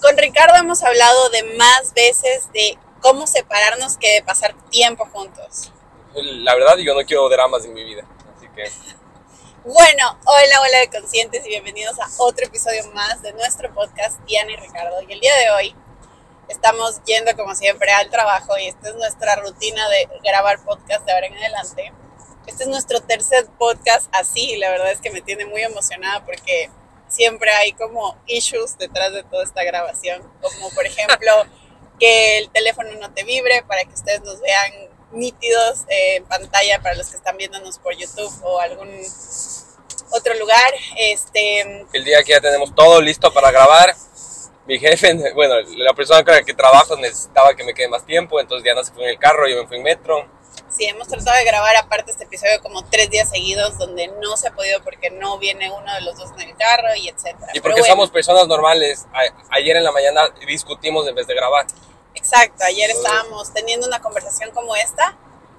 [0.00, 5.72] Con Ricardo hemos hablado de más veces de cómo separarnos que de pasar tiempo juntos.
[6.14, 8.04] La verdad, yo no quiero dramas en mi vida,
[8.36, 8.70] así que...
[9.64, 14.52] Bueno, hola, hola de conscientes y bienvenidos a otro episodio más de nuestro podcast Diana
[14.52, 15.02] y Ricardo.
[15.06, 15.74] Y el día de hoy
[16.48, 21.12] estamos yendo como siempre al trabajo y esta es nuestra rutina de grabar podcast de
[21.12, 21.92] ahora en adelante.
[22.46, 26.70] Este es nuestro tercer podcast así, la verdad es que me tiene muy emocionada porque
[27.08, 31.32] siempre hay como issues detrás de toda esta grabación, como por ejemplo
[31.98, 34.72] que el teléfono no te vibre para que ustedes nos vean
[35.12, 38.90] nítidos en pantalla para los que están viéndonos por YouTube o algún
[40.10, 40.74] otro lugar.
[40.96, 43.94] Este, el día que ya tenemos todo listo para grabar,
[44.66, 48.38] mi jefe, bueno, la persona con la que trabajo necesitaba que me quede más tiempo,
[48.38, 50.37] entonces Diana se fue en el carro, yo me fui en metro
[50.68, 54.48] Sí, hemos tratado de grabar aparte este episodio como tres días seguidos donde no se
[54.48, 57.52] ha podido porque no viene uno de los dos en el carro y etcétera.
[57.54, 59.06] Y porque somos personas normales,
[59.50, 61.66] ayer en la mañana discutimos en vez de grabar.
[62.14, 65.16] Exacto, ayer estábamos teniendo una conversación como esta,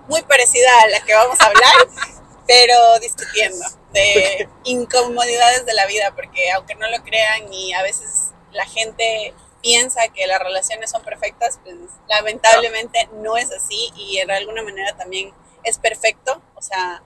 [0.07, 1.87] muy parecida a la que vamos a hablar,
[2.47, 8.31] pero discutiendo de incomodidades de la vida, porque aunque no lo crean y a veces
[8.51, 11.75] la gente piensa que las relaciones son perfectas, pues
[12.07, 16.41] lamentablemente no es así y de alguna manera también es perfecto.
[16.55, 17.03] O sea,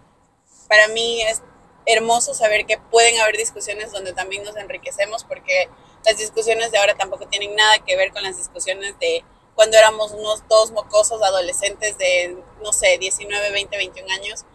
[0.68, 1.42] para mí es
[1.86, 5.70] hermoso saber que pueden haber discusiones donde también nos enriquecemos porque
[6.06, 9.24] las discusiones de ahora tampoco tienen nada que ver con las discusiones de
[9.56, 14.46] cuando éramos unos dos mocosos adolescentes de, no sé, 19, 20, 21 años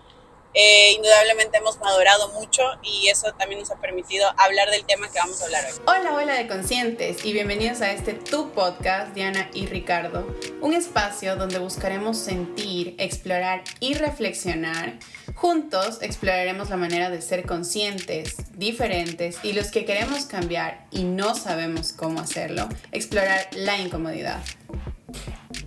[0.61, 5.20] eh, indudablemente hemos madurado mucho y eso también nos ha permitido hablar del tema que
[5.20, 5.81] vamos a hablar hoy.
[5.87, 10.27] Hola, hola de conscientes y bienvenidos a este Tu Podcast, Diana y Ricardo,
[10.61, 14.98] un espacio donde buscaremos sentir, explorar y reflexionar.
[15.37, 21.37] Juntos exploraremos la manera de ser conscientes, diferentes y los que queremos cambiar y no
[21.37, 24.43] sabemos cómo hacerlo, explorar la incomodidad.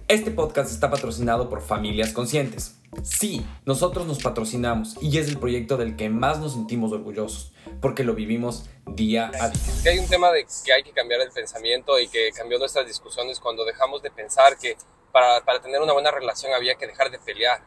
[0.09, 5.77] Este podcast está patrocinado por Familias Conscientes Sí, nosotros nos patrocinamos y es el proyecto
[5.77, 9.73] del que más nos sentimos orgullosos, porque lo vivimos día a día.
[9.81, 12.85] Que hay un tema de que hay que cambiar el pensamiento y que cambió nuestras
[12.85, 14.75] discusiones cuando dejamos de pensar que
[15.13, 17.63] para, para tener una buena relación había que dejar de pelear.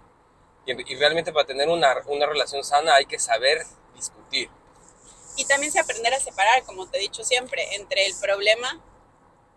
[0.66, 3.62] Y, realmente para tener una, una relación sana hay que saber
[3.94, 4.50] discutir.
[5.36, 8.78] Y también se aprender a separar, como te he dicho siempre, entre el problema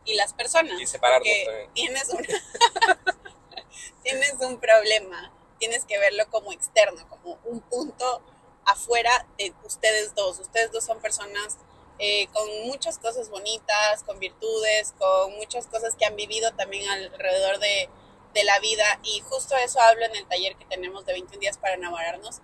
[0.05, 0.79] y las personas.
[0.79, 1.73] Y separarnos también.
[1.73, 2.09] Tienes,
[4.03, 8.21] tienes un problema tienes que verlo como externo, como un punto
[8.65, 10.39] afuera de ustedes dos.
[10.39, 11.57] Ustedes dos son personas
[11.99, 17.59] eh, con muchas cosas bonitas, con virtudes, con muchas cosas que han vivido también alrededor
[17.59, 17.89] de,
[18.33, 18.99] de la vida.
[19.03, 22.41] Y justo eso hablo en el taller que tenemos de 21 días para enamorarnos.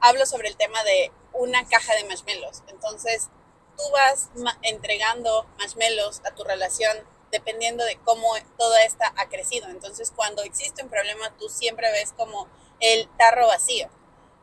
[0.00, 2.62] Hablo sobre el tema de una caja de marshmallows.
[2.68, 3.28] Entonces,
[3.76, 4.30] tú vas
[4.62, 6.96] entregando marshmallows a tu relación
[7.34, 9.68] dependiendo de cómo toda esta ha crecido.
[9.68, 13.90] Entonces, cuando existe un problema, tú siempre ves como el tarro vacío.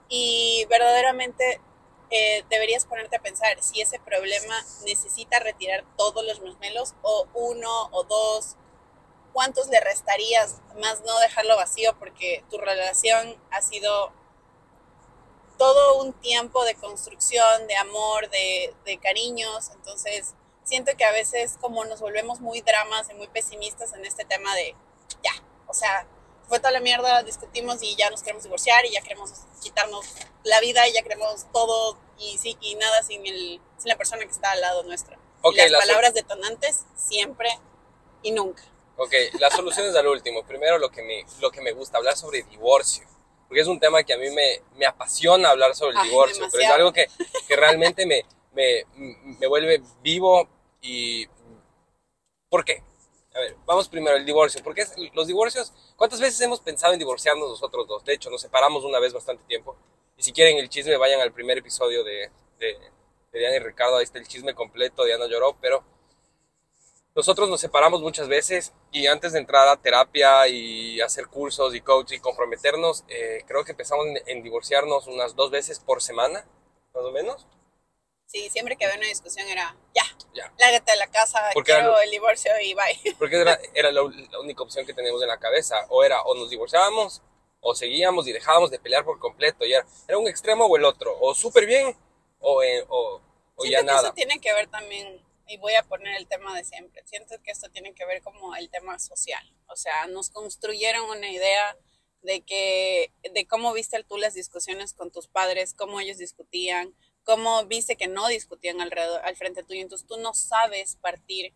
[0.10, 1.62] Y verdaderamente
[2.10, 7.88] eh, deberías ponerte a pensar si ese problema necesita retirar todos los marshmallows o uno
[7.94, 8.58] o dos.
[9.32, 11.98] ¿Cuántos le restarías más no dejarlo vacío?
[11.98, 14.12] Porque tu relación ha sido
[15.58, 19.70] todo un tiempo de construcción, de amor, de cariños.
[19.70, 20.36] Entonces,
[20.72, 24.56] siento que a veces como nos volvemos muy dramas y muy pesimistas en este tema
[24.56, 24.74] de,
[25.22, 25.32] ya,
[25.68, 26.08] o sea,
[26.48, 30.06] fue toda la mierda, discutimos y ya nos queremos divorciar y ya queremos quitarnos
[30.46, 34.24] la vida y ya queremos todo y sí y nada sin, el, sin la persona
[34.24, 35.18] que está al lado nuestro.
[35.42, 37.50] Okay, las palabras detonantes siempre
[38.24, 38.64] y nunca.
[38.96, 40.44] Ok, las soluciones al último.
[40.44, 43.06] Primero lo que, me, lo que me gusta, hablar sobre divorcio.
[43.50, 46.64] Porque es un tema que a mí me, me apasiona hablar sobre el divorcio, pero
[46.64, 47.08] es algo que,
[47.46, 48.86] que realmente me, me,
[49.40, 50.48] me vuelve vivo
[50.82, 51.28] y...
[52.50, 52.84] ¿Por qué?
[53.34, 54.62] A ver, vamos primero, el divorcio.
[54.64, 58.04] Porque los divorcios, ¿cuántas veces hemos pensado en divorciarnos nosotros dos?
[58.04, 59.78] De hecho, nos separamos una vez bastante tiempo.
[60.18, 62.78] Y si quieren el chisme, vayan al primer episodio de, de,
[63.32, 63.98] de Diana y Ricardo.
[63.98, 65.06] Ahí está el chisme completo.
[65.06, 65.84] Diana lloró, pero
[67.14, 71.82] nosotros nos separamos muchas veces y antes de entrar a terapia y hacer cursos y
[71.82, 76.46] coaching y comprometernos, eh, creo que empezamos en, divorciarnos unas dos veces por semana,
[76.94, 77.48] más o menos.
[78.32, 80.54] Sí, siempre que había una discusión era, ya, ya.
[80.58, 83.16] lárgate de la casa, porque quiero el divorcio y bye.
[83.20, 85.76] Porque era, era la, única opción que teníamos en la cabeza.
[85.90, 87.22] O era, o nos divorciábamos,
[87.60, 89.66] o seguíamos y dejábamos de pelear por completo.
[89.66, 91.14] Y era, era un extremo o el otro.
[91.20, 91.94] O súper bien,
[92.40, 93.22] o, eh, o,
[93.56, 94.04] o ya nada.
[94.04, 97.04] Eso tiene que ver también, y voy a poner el tema de siempre.
[97.06, 99.44] Siento que esto tiene que ver como el tema social.
[99.68, 101.78] O sea, nos construyeron una idea
[102.22, 107.66] de que de cómo viste tú las discusiones con tus padres, cómo ellos discutían, cómo
[107.66, 111.54] viste que no discutían alrededor, al frente tuyo, entonces tú no sabes partir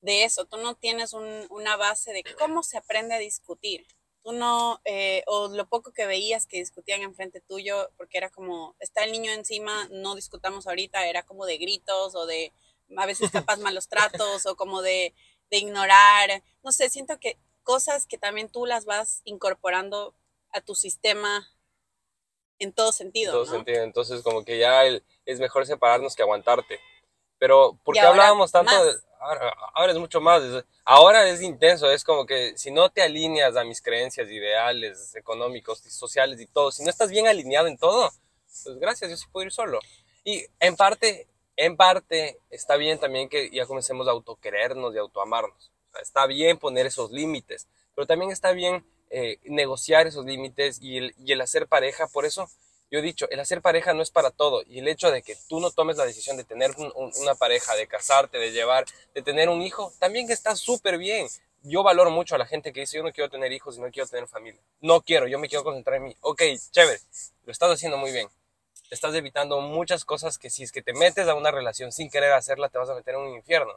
[0.00, 3.86] de eso, tú no tienes una base de cómo se aprende a discutir.
[4.22, 8.74] Tú no, eh, o lo poco que veías que discutían enfrente tuyo, porque era como,
[8.80, 12.52] está el niño encima, no discutamos ahorita, era como de gritos o de
[12.96, 15.14] a veces capaz malos tratos o como de,
[15.50, 16.42] de ignorar.
[16.62, 20.14] No sé, siento que cosas que también tú las vas incorporando
[20.50, 21.50] a tu sistema
[22.58, 23.32] en todo sentido.
[23.32, 26.80] En todo sentido, entonces como que ya es mejor separarnos que aguantarte.
[27.38, 28.94] Pero, ¿por qué hablábamos tanto de,
[29.72, 30.42] ahora, es mucho más,
[30.84, 35.80] ahora es intenso, es como que si no te alineas a mis creencias, ideales, económicos,
[35.80, 38.10] sociales y todo, si no estás bien alineado en todo,
[38.46, 39.80] pues gracias, yo sí puedo ir solo.
[40.24, 45.72] Y en parte, en parte está bien también que ya comencemos a autoquerernos y autoamarnos.
[46.00, 51.40] está bien poner esos límites, pero también está bien eh, negociar esos límites y el,
[51.40, 52.06] hacer pareja.
[52.08, 52.48] Por eso
[52.90, 54.62] yo he dicho, el hacer pareja no es para todo.
[54.66, 57.86] Y el hecho de que tú no tomes la decisión de tener una pareja, de
[57.86, 58.84] casarte, de llevar,
[59.14, 61.28] de tener un hijo, también está súper bien.
[61.62, 63.90] Yo valoro mucho a la gente que dice, yo no quiero tener hijos y no
[63.90, 64.60] quiero tener familia.
[64.80, 66.16] No quiero, yo me quiero concentrar en mí.
[66.20, 67.00] Ok, chévere,
[67.44, 68.28] lo estás haciendo muy bien.
[68.90, 72.32] Estás evitando muchas cosas que si es que te metes a una relación sin querer
[72.32, 73.72] hacerla, te vas a meter en un infierno.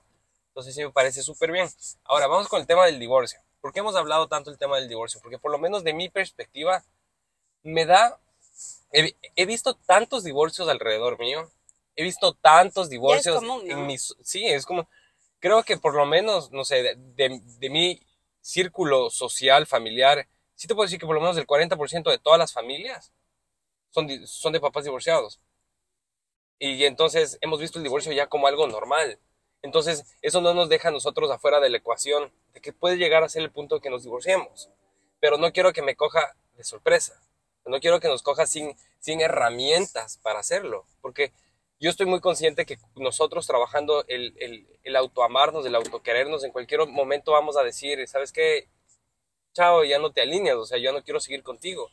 [0.49, 1.69] Entonces sí me parece súper bien.
[2.03, 3.39] Ahora, vamos con el tema del divorcio.
[3.61, 5.19] ¿Por qué hemos hablado tanto del tema del divorcio?
[5.21, 6.83] Porque por lo menos de mi perspectiva,
[7.63, 8.19] me da
[8.91, 11.49] He, visto tantos divorcios alrededor mío.
[11.95, 14.15] He visto tantos divorcios en mis...
[14.21, 14.87] Sí, es como...
[15.39, 18.01] Creo que por lo menos, no sé, de, de, mi
[18.41, 22.39] círculo social, familiar, sí te puedo decir que por lo menos el 40% de todas
[22.39, 23.11] las familias
[23.91, 25.39] son de, son de papás divorciados.
[26.57, 29.19] Y entonces hemos visto el divorcio ya como algo normal.
[29.61, 33.23] Entonces, eso no nos deja a nosotros afuera de la ecuación de que puede llegar
[33.23, 34.69] a ser el punto que nos divorciemos.
[35.19, 37.21] Pero no quiero que me coja de sorpresa.
[37.65, 41.33] No quiero que nos coja sin, sin herramientas para hacerlo, porque
[41.79, 46.87] yo estoy muy consciente que nosotros trabajando el, el, el autoamarnos, el autoquerernos, en cualquier
[46.87, 48.67] momento vamos a decir, ¿sabes qué?
[49.53, 51.89] Chao, ya no te alineas, o sea, yo no quiero seguir contigo.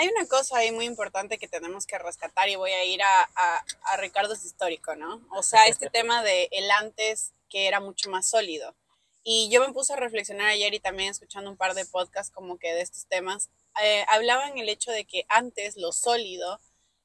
[0.00, 3.30] Hay una cosa ahí muy importante que tenemos que rescatar y voy a ir a,
[3.34, 5.20] a, a Ricardo es histórico, ¿no?
[5.30, 8.74] O sea, este tema de el antes que era mucho más sólido.
[9.22, 12.58] Y yo me puse a reflexionar ayer y también escuchando un par de podcasts como
[12.58, 13.50] que de estos temas
[13.82, 16.58] eh, hablaban el hecho de que antes lo sólido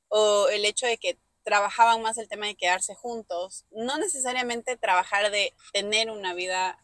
[0.07, 5.31] o el hecho de que trabajaban más el tema de quedarse juntos, no necesariamente trabajar
[5.31, 6.79] de tener una vida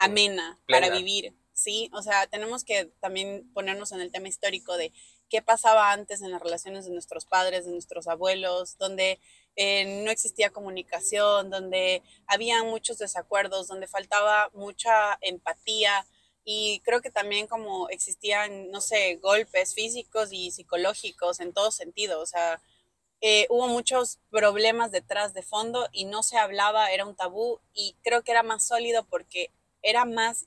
[0.00, 1.88] amena para vivir, ¿sí?
[1.92, 4.92] O sea, tenemos que también ponernos en el tema histórico de
[5.30, 9.20] qué pasaba antes en las relaciones de nuestros padres, de nuestros abuelos, donde
[9.56, 16.06] eh, no existía comunicación, donde había muchos desacuerdos, donde faltaba mucha empatía,
[16.44, 22.20] y creo que también como existían, no sé, golpes físicos y psicológicos en todo sentido,
[22.20, 22.60] o sea,
[23.20, 27.94] eh, hubo muchos problemas detrás de fondo y no se hablaba, era un tabú y
[28.02, 29.50] creo que era más sólido porque
[29.82, 30.46] era más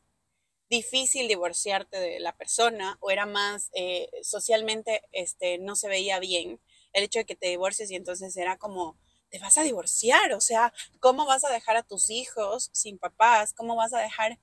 [0.73, 6.59] difícil divorciarte de la persona o era más eh, socialmente este, no se veía bien
[6.93, 8.97] el hecho de que te divorcies y entonces era como,
[9.29, 13.53] te vas a divorciar, o sea, ¿cómo vas a dejar a tus hijos sin papás?
[13.53, 14.39] ¿Cómo vas a dejar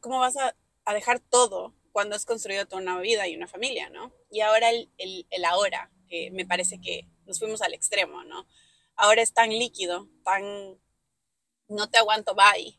[0.00, 0.54] cómo vas a,
[0.92, 4.12] dejar todo cuando has construido toda una vida y una familia, ¿no?
[4.30, 8.46] Y ahora el, el, ahora, que me parece que nos fuimos al extremo, ¿no?
[8.94, 10.78] Ahora es tan líquido, tan
[11.68, 12.78] no te aguanto, bye.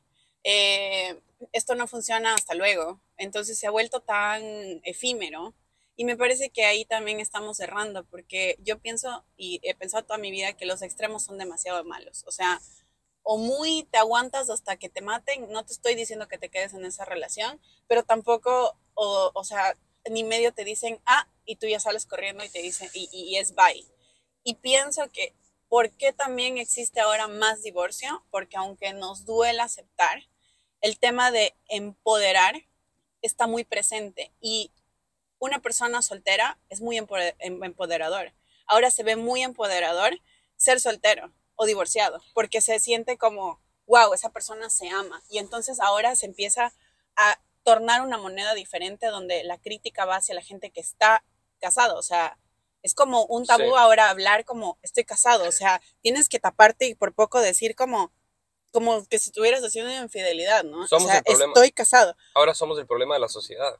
[0.49, 1.19] Eh,
[1.51, 3.01] esto no funciona, hasta luego.
[3.17, 4.41] Entonces se ha vuelto tan
[4.85, 5.53] efímero
[5.97, 10.17] y me parece que ahí también estamos cerrando, porque yo pienso y he pensado toda
[10.17, 12.23] mi vida que los extremos son demasiado malos.
[12.27, 12.61] O sea,
[13.23, 16.73] o muy te aguantas hasta que te maten, no te estoy diciendo que te quedes
[16.73, 19.77] en esa relación, pero tampoco, o, o sea,
[20.09, 23.35] ni medio te dicen, ah, y tú ya sales corriendo y te dicen, y, y,
[23.35, 23.85] es bye.
[24.43, 25.33] Y pienso que,
[25.67, 28.23] ¿por qué también existe ahora más divorcio?
[28.31, 30.23] Porque aunque nos duele aceptar,
[30.81, 32.55] el tema de empoderar
[33.21, 34.71] está muy presente y
[35.39, 38.33] una persona soltera es muy em, empoderador.
[38.65, 40.19] Ahora se ve muy empoderador
[40.55, 45.23] ser soltero o divorciado, porque se siente como, wow, esa persona se ama.
[45.29, 46.73] Y entonces ahora se empieza
[47.15, 51.23] a tornar una moneda diferente donde la crítica va hacia la gente que está
[51.59, 51.97] casado.
[51.97, 52.37] O sea,
[52.83, 55.47] es como un tabú ahora hablar como estoy casado.
[55.47, 58.11] O sea, tienes que taparte y por poco decir como,
[58.77, 60.81] como que si estuvieras haciendo infidelidad, ¿no?
[60.83, 62.15] o sea, estoy casado.
[62.35, 63.75] Ahora somos el problema de la sociedad.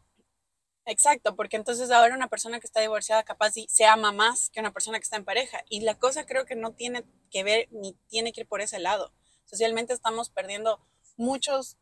[0.88, 4.74] Exacto, porque entonces ahora una persona que está divorciada capaz se ama más que una
[4.74, 5.64] persona que está en pareja.
[5.70, 8.80] Y la cosa creo que no tiene que ver ni tiene que ir por ese
[8.80, 9.14] lado.
[9.46, 10.80] Socialmente estamos perdiendo
[11.16, 11.78] muchos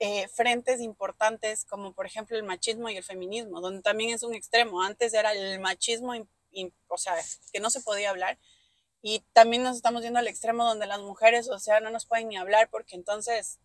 [0.00, 4.34] eh, frentes importantes, como por ejemplo el machismo y el feminismo, donde también es un
[4.34, 4.82] extremo.
[4.82, 6.14] Antes era el machismo
[6.88, 7.14] o sea,
[7.52, 8.40] que no se podía hablar.
[9.02, 12.28] Y también nos estamos yendo al extremo donde las mujeres, o sea, no nos pueden
[12.28, 13.58] ni hablar porque entonces,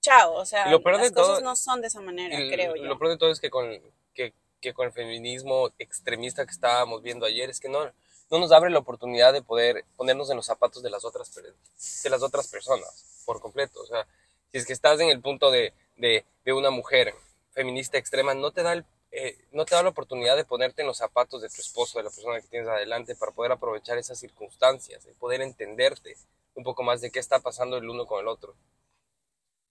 [0.00, 2.84] chao, o sea, las cosas no son de esa manera, creo yo.
[2.84, 3.68] Lo peor de todo es que con,
[4.14, 7.90] que, que con el feminismo extremista que estábamos viendo ayer, es que no,
[8.30, 12.10] no nos abre la oportunidad de poder ponernos en los zapatos de las otras, de
[12.10, 13.80] las otras personas por completo.
[13.80, 14.06] O sea,
[14.52, 17.14] si es que estás en el punto de, de, de una mujer
[17.50, 18.84] feminista extrema, no te da el
[19.16, 22.04] eh, no te da la oportunidad de ponerte en los zapatos de tu esposo, de
[22.04, 26.16] la persona que tienes adelante, para poder aprovechar esas circunstancias, de poder entenderte
[26.54, 28.56] un poco más de qué está pasando el uno con el otro.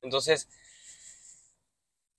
[0.02, 0.48] Entonces,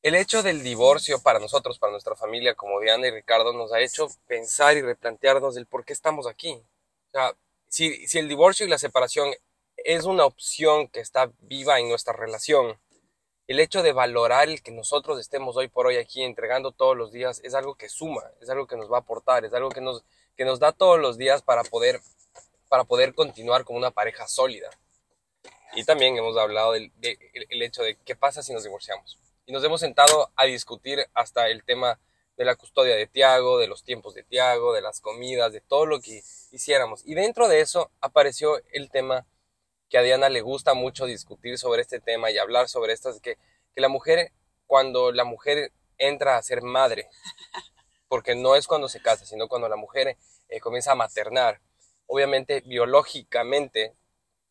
[0.02, 3.80] el hecho del divorcio para nosotros, para nuestra familia, como Diana y Ricardo, nos ha
[3.80, 6.52] hecho pensar y replantearnos el por qué estamos aquí.
[6.52, 7.34] O sea,
[7.68, 9.32] si, si el divorcio y la separación
[9.78, 12.78] es una opción que está viva en nuestra relación,
[13.46, 17.12] el hecho de valorar el que nosotros estemos hoy por hoy aquí entregando todos los
[17.12, 19.80] días es algo que suma, es algo que nos va a aportar, es algo que
[19.80, 20.02] nos,
[20.36, 22.00] que nos da todos los días para poder,
[22.68, 24.70] para poder continuar como una pareja sólida.
[25.74, 29.18] Y también hemos hablado del el hecho de qué pasa si nos divorciamos.
[29.46, 31.98] Y nos hemos sentado a discutir hasta el tema
[32.36, 35.86] de la custodia de Tiago, de los tiempos de Tiago, de las comidas, de todo
[35.86, 37.02] lo que hiciéramos.
[37.04, 39.26] Y dentro de eso apareció el tema
[39.88, 43.20] que a Diana le gusta mucho discutir sobre este tema y hablar sobre esto, es
[43.20, 43.36] que,
[43.74, 44.32] que la mujer,
[44.66, 47.08] cuando la mujer entra a ser madre,
[48.08, 50.16] porque no es cuando se casa, sino cuando la mujer
[50.48, 51.60] eh, comienza a maternar,
[52.06, 53.94] obviamente biológicamente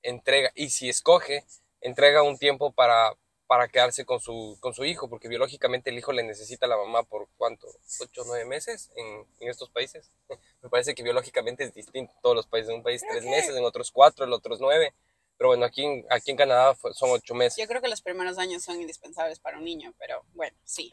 [0.01, 1.45] entrega, y si escoge,
[1.81, 3.15] entrega un tiempo para,
[3.47, 6.77] para quedarse con su, con su hijo, porque biológicamente el hijo le necesita a la
[6.77, 7.67] mamá por cuánto,
[8.01, 10.11] ocho o nueve meses en, en, estos países.
[10.61, 12.69] Me parece que biológicamente es distinto en todos los países.
[12.69, 14.93] En un país tres meses, en otros cuatro, en otros nueve.
[15.37, 17.57] Pero bueno, aquí en, aquí en Canadá son ocho meses.
[17.57, 20.91] Yo creo que los primeros años son indispensables para un niño, pero bueno, sí.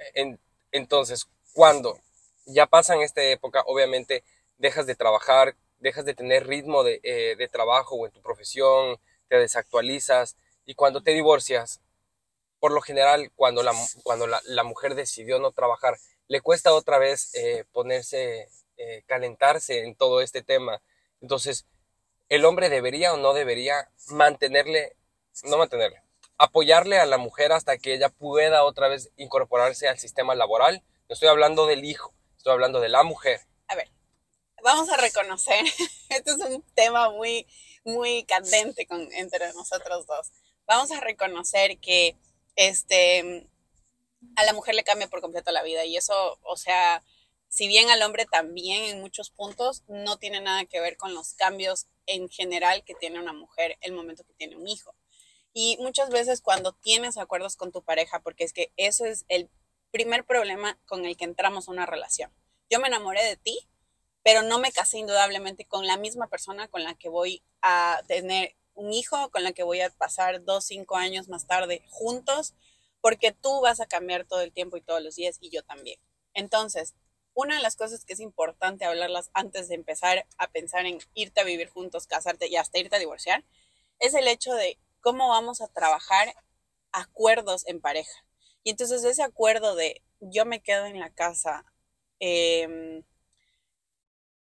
[0.73, 1.99] entonces, cuando
[2.47, 4.25] ya pasan esta época, obviamente
[4.59, 8.99] dejas de trabajar, dejas de tener ritmo de, eh, de trabajo o en tu profesión,
[9.29, 11.81] te desactualizas y cuando te divorcias,
[12.59, 15.97] por lo general, cuando la, cuando la, la mujer decidió no trabajar,
[16.29, 20.81] le cuesta otra vez eh, ponerse, eh, calentarse en todo este tema.
[21.21, 21.67] Entonces,
[22.31, 24.97] el hombre debería o no debería mantenerle,
[25.43, 26.03] no mantenerle,
[26.39, 30.83] apoyarle a la mujer hasta que ella pueda otra vez incorporarse al sistema laboral.
[31.09, 33.41] No estoy hablando del hijo, estoy hablando de la mujer.
[33.67, 33.91] A ver,
[34.63, 35.65] vamos a reconocer,
[36.09, 37.47] este es un tema muy,
[37.85, 40.31] muy candente entre nosotros dos.
[40.67, 42.17] Vamos a reconocer que
[42.55, 43.49] este,
[44.37, 47.03] a la mujer le cambia por completo la vida y eso, o sea,
[47.49, 51.35] si bien al hombre también en muchos puntos no tiene nada que ver con los
[51.35, 54.95] cambios en general que tiene una mujer el momento que tiene un hijo.
[55.53, 59.49] Y muchas veces cuando tienes acuerdos con tu pareja, porque es que eso es el
[59.91, 62.33] primer problema con el que entramos a una relación.
[62.69, 63.69] Yo me enamoré de ti,
[64.23, 68.57] pero no me casé indudablemente con la misma persona con la que voy a tener
[68.75, 72.55] un hijo, con la que voy a pasar dos, cinco años más tarde juntos,
[73.01, 75.99] porque tú vas a cambiar todo el tiempo y todos los días y yo también.
[76.35, 76.95] Entonces,
[77.35, 81.41] una de las cosas que es importante hablarlas antes de empezar a pensar en irte
[81.41, 83.45] a vivir juntos, casarte y hasta irte a divorciar,
[83.99, 86.35] es el hecho de cómo vamos a trabajar
[86.93, 88.25] acuerdos en pareja.
[88.63, 91.65] Y entonces ese acuerdo de yo me quedo en la casa
[92.19, 93.03] em,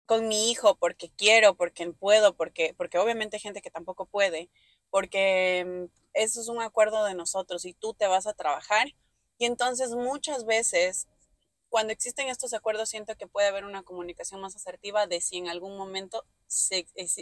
[0.06, 4.50] con mi hijo porque quiero, porque puedo, porque, porque obviamente hay gente que tampoco puede,
[4.90, 8.88] porque em, eso es un acuerdo de nosotros y tú te vas a trabajar.
[9.38, 11.08] Y entonces muchas veces
[11.74, 15.48] cuando existen estos acuerdos siento que puede haber una comunicación más asertiva de si en
[15.48, 16.24] algún momento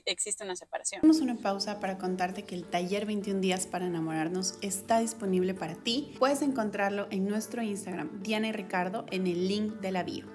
[0.04, 1.00] existe una separación.
[1.00, 5.76] Hacemos una pausa para contarte que el taller 21 días para enamorarnos está disponible para
[5.76, 6.14] ti.
[6.20, 10.26] Puedes encontrarlo en nuestro Instagram, Diana y Ricardo, en el link de la bio.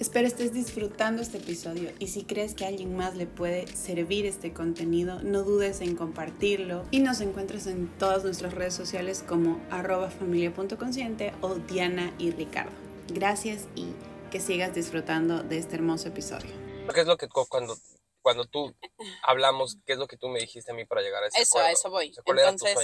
[0.00, 4.26] Espero estés disfrutando este episodio y si crees que a alguien más le puede servir
[4.26, 9.60] este contenido, no dudes en compartirlo y nos encuentres en todas nuestras redes sociales como
[9.70, 12.87] familia.consciente o Diana y Ricardo.
[13.10, 13.94] Gracias y
[14.30, 16.50] que sigas disfrutando de este hermoso episodio.
[16.92, 17.76] ¿Qué es lo que cuando,
[18.20, 18.74] cuando tú
[19.22, 21.58] hablamos, qué es lo que tú me dijiste a mí para llegar a ese Eso,
[21.58, 22.14] a eso voy.
[22.26, 22.76] entonces,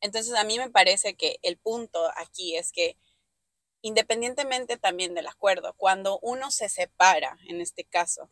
[0.00, 2.96] entonces, a mí me parece que el punto aquí es que
[3.82, 8.30] independientemente también del acuerdo, cuando uno se separa, en este caso,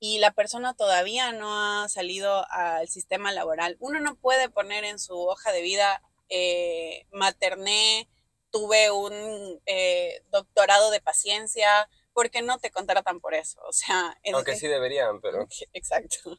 [0.00, 4.98] y la persona todavía no ha salido al sistema laboral, uno no puede poner en
[4.98, 8.08] su hoja de vida eh, materné
[8.54, 13.60] tuve un eh, doctorado de paciencia, porque no te contratan por eso?
[13.68, 16.38] O sea, aunque sí deberían, pero exacto.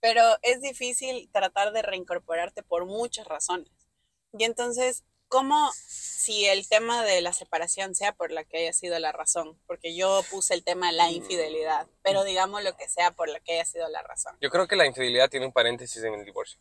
[0.00, 3.70] Pero es difícil tratar de reincorporarte por muchas razones.
[4.36, 8.98] Y entonces ¿cómo si el tema de la separación sea por la que haya sido
[8.98, 9.56] la razón?
[9.68, 13.38] Porque yo puse el tema de la infidelidad, pero digamos lo que sea por la
[13.40, 14.36] que haya sido la razón.
[14.40, 16.60] Yo creo que la infidelidad tiene un paréntesis en el divorcio.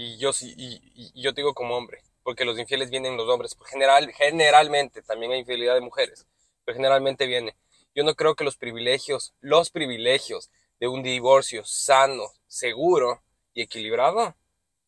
[0.00, 3.56] Y yo sí, y, yo digo como hombre, porque los infieles vienen los hombres.
[3.66, 6.24] General, generalmente también hay infidelidad de mujeres,
[6.64, 7.56] pero generalmente viene.
[7.96, 13.24] Yo no creo que los privilegios, los privilegios de un divorcio sano, seguro
[13.54, 14.36] y equilibrado,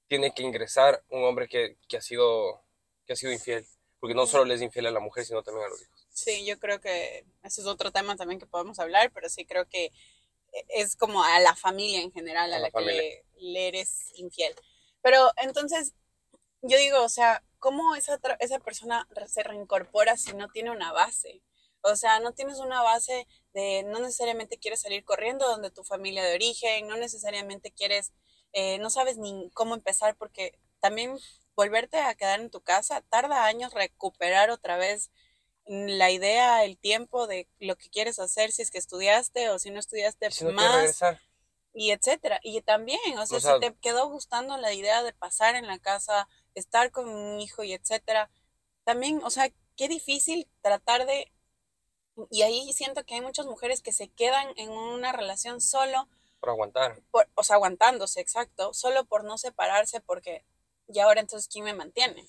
[0.06, 2.62] tiene que ingresar un hombre que, que ha sido
[3.04, 3.66] que ha sido infiel,
[3.98, 6.06] porque no solo le es infiel a la mujer, sino también a los hijos.
[6.12, 9.68] Sí, yo creo que ese es otro tema también que podemos hablar, pero sí creo
[9.68, 9.90] que
[10.68, 14.54] es como a la familia en general a, la, que le, eres infiel.
[15.02, 15.94] Pero entonces,
[16.62, 21.42] yo digo, o sea, ¿cómo esa, esa persona se reincorpora si no tiene una base?
[21.82, 26.24] O sea, no tienes una base de, no necesariamente quieres salir corriendo donde tu familia
[26.24, 28.12] de origen, no necesariamente quieres,
[28.52, 31.18] eh, no sabes ni cómo empezar porque también
[31.54, 35.10] volverte a quedar en tu casa tarda años recuperar otra vez
[35.66, 39.70] la idea, el tiempo de lo que quieres hacer, si es que estudiaste o si
[39.70, 41.00] no estudiaste más.
[41.72, 42.40] Y etcétera.
[42.42, 46.28] Y también, o sea, si te quedó gustando la idea de pasar en la casa,
[46.54, 48.30] estar con un hijo y etcétera,
[48.84, 51.32] también, o sea, qué difícil tratar de
[52.28, 56.08] y ahí siento que hay muchas mujeres que se quedan en una relación solo
[56.40, 57.00] por aguantar.
[57.34, 60.44] o sea, aguantándose, exacto, solo por no separarse porque
[60.92, 62.26] y ahora entonces, ¿quién me mantiene?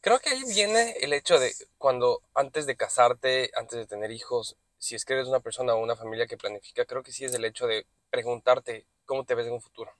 [0.00, 4.56] Creo que ahí viene el hecho de cuando antes de casarte, antes de tener hijos,
[4.78, 7.34] si es que eres una persona o una familia que planifica, creo que sí es
[7.34, 9.92] el hecho de preguntarte cómo te ves en un futuro.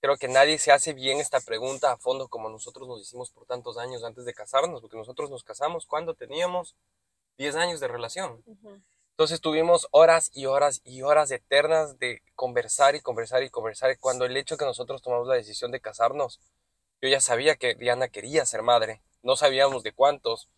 [0.00, 3.46] Creo que nadie se hace bien esta pregunta a fondo como nosotros nos hicimos por
[3.46, 6.76] tantos años antes de casarnos, porque nosotros nos casamos cuando teníamos
[7.36, 8.44] 10 años de relación.
[9.10, 13.98] Entonces tuvimos horas y horas y horas eternas de conversar y conversar y conversar.
[13.98, 16.38] Cuando el hecho que nosotros tomamos la decisión de casarnos
[17.00, 19.02] yo ya sabía que Diana quería ser madre.
[19.22, 20.48] No sabíamos de cuántos.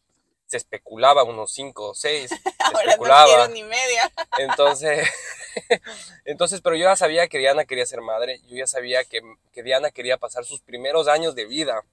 [0.51, 2.29] Se especulaba unos cinco o seis.
[2.29, 2.37] Se
[2.85, 3.47] especulaba.
[3.47, 4.11] No ni media.
[4.39, 5.09] entonces,
[6.25, 8.41] entonces, pero yo ya sabía que Diana quería ser madre.
[8.49, 9.21] Yo ya sabía que,
[9.53, 11.85] que Diana quería pasar sus primeros años de vida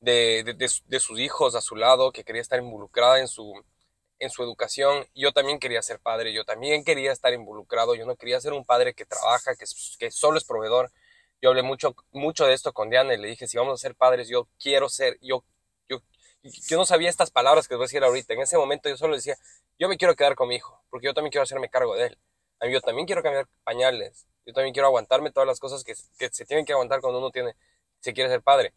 [0.00, 3.52] de, de, de, sus hijos a su lado, que quería estar involucrada en su,
[4.18, 5.06] en su educación.
[5.14, 7.94] Yo también quería ser padre, yo también quería estar involucrado.
[7.94, 9.66] Yo no quería ser un padre que trabaja, que,
[9.98, 10.90] que solo es proveedor
[11.42, 13.94] yo hablé mucho, mucho de esto con Diana y le dije, si vamos a ser
[13.94, 15.44] padres, yo quiero ser, yo,
[16.42, 18.34] yo, no sabía estas palabras que les voy a decir ahorita.
[18.34, 19.36] En ese momento yo solo decía,
[19.78, 22.18] yo me quiero quedar con mi hijo, porque yo también quiero hacerme cargo de él.
[22.60, 25.94] A mí yo también quiero cambiar pañales, yo también quiero aguantarme todas las cosas que,
[26.18, 27.54] que se tienen que aguantar cuando uno tiene,
[28.00, 28.74] se quiere ser padre.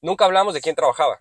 [0.00, 1.20] Nunca hablamos de quién trabajaba.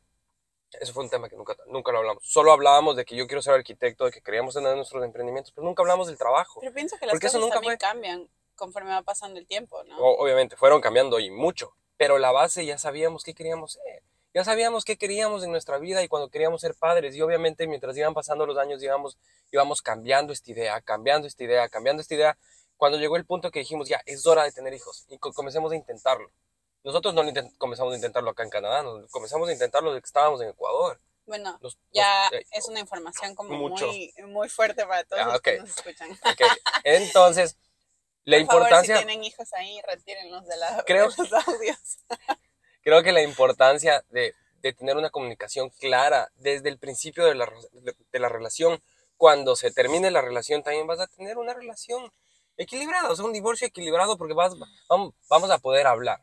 [0.80, 2.24] Eso fue un tema que nunca, nunca lo hablamos.
[2.26, 5.66] Solo hablábamos de que yo quiero ser arquitecto, de que queríamos tener nuestros emprendimientos, pero
[5.66, 6.60] nunca hablamos del trabajo.
[6.60, 9.98] Pero pienso que las cosas también cambian conforme va pasando el tiempo, ¿no?
[9.98, 14.04] obviamente, fueron cambiando y mucho, pero la base ya sabíamos qué queríamos ser.
[14.36, 17.16] Ya sabíamos qué queríamos en nuestra vida y cuando queríamos ser padres.
[17.16, 19.18] Y obviamente mientras iban pasando los años íbamos,
[19.50, 22.38] íbamos cambiando esta idea, cambiando esta idea, cambiando esta idea.
[22.76, 25.06] Cuando llegó el punto que dijimos, ya, es hora de tener hijos.
[25.08, 26.30] Y comencemos a intentarlo.
[26.84, 27.24] Nosotros no
[27.58, 31.00] comenzamos a intentarlo acá en Canadá, comenzamos a intentarlo desde que estábamos en Ecuador.
[31.26, 31.58] Bueno,
[31.94, 36.10] ya eh, es una información como muy, muy fuerte para todos los que nos escuchan.
[36.84, 37.58] Entonces,
[38.26, 38.98] la importancia.
[38.98, 42.00] si tienen hijos ahí, retírenlos de, la, creo, los audios.
[42.86, 47.52] creo que la importancia de, de, tener una comunicación clara desde el principio de la,
[47.74, 48.82] de, la relación,
[49.18, 52.10] cuando se termine la relación, también vas a tener una relación
[52.56, 54.54] equilibrada, o sea, un divorcio equilibrado, porque vas,
[54.88, 56.22] vamos a poder hablar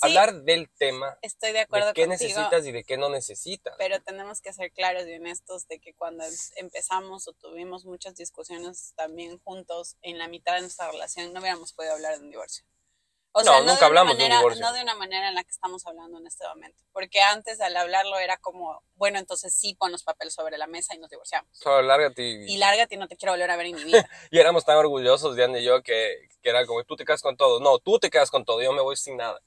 [0.00, 1.18] hablar del tema.
[1.22, 3.74] Estoy de acuerdo de qué necesitas y de qué no necesitas.
[3.78, 6.24] Pero tenemos que ser claros y honestos de que cuando
[6.56, 11.72] empezamos o tuvimos muchas discusiones también juntos en la mitad de nuestra relación, no hubiéramos
[11.72, 12.64] podido hablar de un divorcio.
[13.34, 14.64] O sea, no, nunca hablamos de un divorcio.
[14.64, 16.84] No de una manera en la que estamos hablando en este momento.
[16.92, 20.94] Porque antes al hablarlo era como, bueno, entonces sí pon los papeles sobre la mesa
[20.94, 21.48] y nos divorciamos.
[21.52, 22.52] Solo lárgate y...
[22.52, 24.06] Y lárgate y no te quiero volver a ver en mi vida.
[24.30, 27.36] y éramos tan orgullosos, Diane y yo, que, que era como, tú te quedas con
[27.36, 27.60] todo.
[27.60, 29.40] No, tú te quedas con todo, yo me voy sin nada.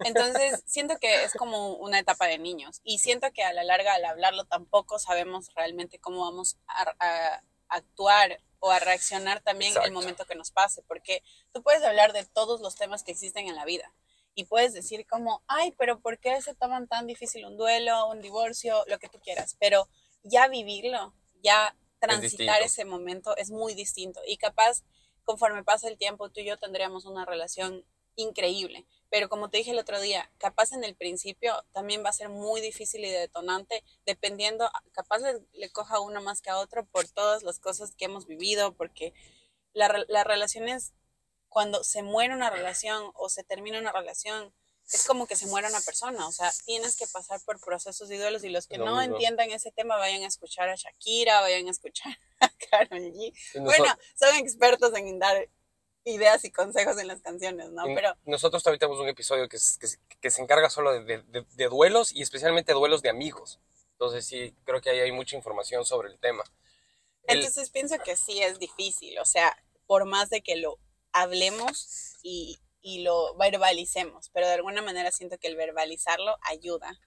[0.00, 3.94] Entonces, siento que es como una etapa de niños y siento que a la larga
[3.94, 9.92] al hablarlo tampoco sabemos realmente cómo vamos a, actuar o a reaccionar también en el
[9.92, 13.54] momento que nos pase, porque tú puedes hablar de todos los temas que existen en
[13.54, 13.92] la vida
[14.34, 18.20] y puedes decir como, ay, pero ¿por qué se toman tan difícil un duelo, un
[18.20, 19.56] divorcio, lo que tú quieras?
[19.58, 19.88] Pero
[20.22, 24.84] ya vivirlo, ya transitar ese momento es muy distinto y capaz
[25.24, 27.84] conforme pasa el tiempo tú y yo tendríamos una relación
[28.18, 28.86] increíble.
[29.10, 32.28] Pero como te dije el otro día, capaz en el principio también va a ser
[32.28, 35.20] muy difícil y detonante, dependiendo, capaz
[35.52, 39.14] le, coja uno más que a otro por todas las cosas que hemos vivido, porque
[39.72, 40.92] la, las relaciones,
[41.48, 44.52] cuando se muere una relación o se termina una relación,
[44.92, 48.18] es como que se muera una persona, o sea, tienes que pasar por procesos de
[48.18, 51.70] duelos y los que no entiendan ese tema vayan a escuchar a Shakira, vayan a
[51.70, 53.32] escuchar a Karol G.
[53.60, 53.84] Bueno,
[54.18, 55.48] son expertos en dar
[56.04, 57.84] ideas y consejos en las canciones, ¿no?
[57.84, 59.58] Pero nosotros también tenemos un episodio que,
[60.20, 63.60] que, se encarga solo de, de, duelos y especialmente duelos de amigos.
[63.92, 66.44] Entonces sí, creo que ahí hay mucha información sobre el tema.
[67.24, 69.56] Entonces pienso que sí es difícil, o sea,
[69.86, 70.78] por más de que lo
[71.12, 76.98] hablemos y, y lo verbalicemos, pero de alguna manera siento que el verbalizarlo ayuda.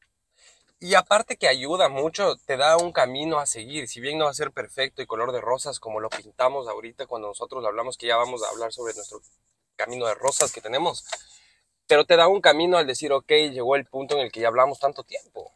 [0.83, 4.31] Y aparte que ayuda mucho, te da un camino a seguir, si bien no va
[4.31, 8.07] a ser perfecto y color de rosas como lo pintamos ahorita cuando nosotros hablamos que
[8.07, 9.21] ya vamos a hablar sobre nuestro
[9.75, 11.05] camino de rosas que tenemos,
[11.85, 14.47] pero te da un camino al decir, ok, llegó el punto en el que ya
[14.47, 15.53] hablamos tanto tiempo.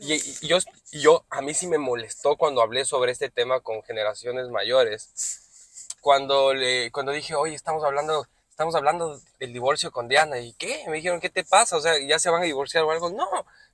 [0.00, 0.56] y, yo,
[0.92, 5.98] y yo, a mí sí me molestó cuando hablé sobre este tema con generaciones mayores,
[6.00, 10.38] cuando, le, cuando dije, oye, estamos hablando estamos hablando del divorcio con Diana.
[10.38, 10.84] ¿Y qué?
[10.86, 11.76] Me dijeron, ¿qué te pasa?
[11.76, 13.10] O sea, ¿ya se van a divorciar o algo?
[13.10, 13.28] No,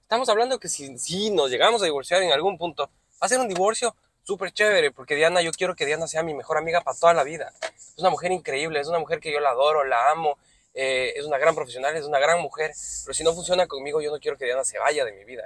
[0.09, 3.41] estamos hablando que si, si nos llegamos a divorciar en algún punto, va a ser
[3.41, 6.99] un divorcio súper chévere, porque Diana, yo quiero que Diana sea mi mejor amiga para
[6.99, 7.53] toda la vida.
[7.77, 10.39] Es una mujer increíble, es una mujer que yo la adoro, la amo,
[10.73, 12.73] eh, es una gran profesional, es una gran mujer,
[13.05, 15.43] pero si no funciona conmigo, yo no quiero que Diana se vaya de mi vida.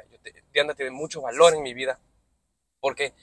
[0.52, 1.98] Diana tiene mucho valor en mi vida,
[2.78, 3.14] porque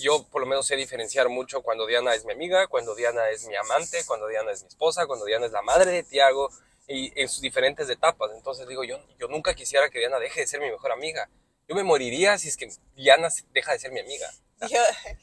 [0.00, 3.46] yo por lo menos sé diferenciar mucho cuando Diana es mi amiga, cuando Diana es
[3.46, 6.50] mi amante, cuando Diana es mi esposa, cuando Diana es la madre de Tiago
[6.88, 8.30] y en sus diferentes etapas.
[8.34, 11.28] Entonces digo, yo, yo nunca quisiera que Diana deje de ser mi mejor amiga.
[11.68, 14.30] Yo me moriría si es que Diana deja de ser mi amiga.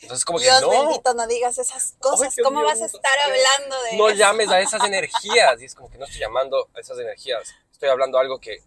[0.01, 0.69] Entonces como Dios que no.
[0.69, 2.35] bendito, no digas esas cosas.
[2.43, 5.61] ¿Cómo vas a estar hablando de No llames a esas energías.
[5.61, 7.53] Y es como que no estoy llamando a esas energías.
[7.71, 8.61] Estoy hablando algo que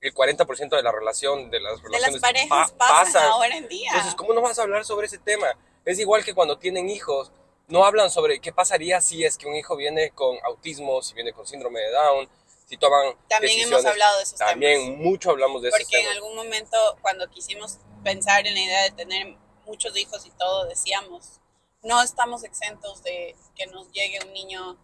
[0.00, 3.90] el 40% de la relación, de las relaciones de las parejas pasan ahora en día.
[3.92, 5.46] Entonces, ¿cómo no vas a hablar sobre ese tema?
[5.84, 7.32] Es igual que cuando tienen hijos,
[7.68, 11.32] no hablan sobre qué pasaría si es que un hijo viene con autismo, si viene
[11.32, 12.28] con síndrome de Down,
[12.72, 14.98] si toman También hemos hablado de esos También temas.
[15.00, 16.06] mucho hablamos de Porque temas.
[16.06, 20.30] Porque en algún momento, cuando quisimos pensar en la idea de tener muchos hijos y
[20.30, 21.42] todo, decíamos,
[21.82, 24.78] no estamos exentos de que nos llegue un niño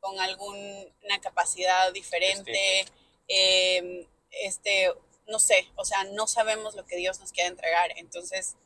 [0.00, 2.86] con alguna capacidad diferente,
[3.28, 4.94] eh, este,
[5.26, 7.92] no sé, o sea, no sabemos lo que Dios nos quiere entregar.
[7.96, 8.56] Entonces,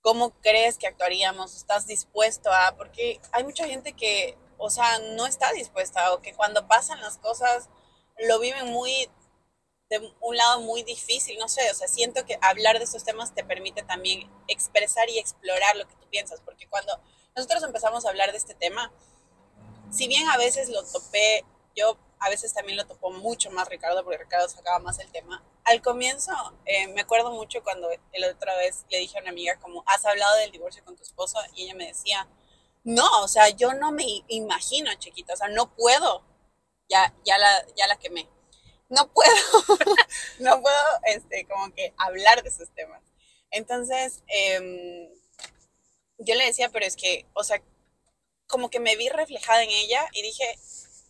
[0.00, 1.54] ¿cómo crees que actuaríamos?
[1.54, 2.74] ¿Estás dispuesto a?
[2.78, 7.18] Porque hay mucha gente que, o sea, no está dispuesta o que cuando pasan las
[7.18, 7.68] cosas
[8.18, 9.10] lo viven muy
[9.90, 13.34] de un lado muy difícil, no sé, o sea, siento que hablar de estos temas
[13.34, 16.98] te permite también expresar y explorar lo que tú piensas, porque cuando
[17.36, 18.92] nosotros empezamos a hablar de este tema,
[19.90, 21.44] si bien a veces lo topé,
[21.76, 25.44] yo a veces también lo topó mucho más Ricardo, porque Ricardo sacaba más el tema.
[25.64, 26.32] Al comienzo,
[26.64, 30.04] eh, me acuerdo mucho cuando la otra vez le dije a una amiga como, ¿has
[30.06, 31.38] hablado del divorcio con tu esposo?
[31.54, 32.26] Y ella me decía,
[32.84, 36.24] no, o sea, yo no me imagino, chiquita, o sea, no puedo.
[36.88, 38.28] Ya, ya, la, ya la quemé.
[38.90, 39.30] No puedo,
[40.40, 43.02] no puedo, este, como que hablar de esos temas.
[43.50, 45.08] Entonces, em,
[46.18, 47.62] yo le decía, pero es que, o sea,
[48.46, 50.44] como que me vi reflejada en ella y dije,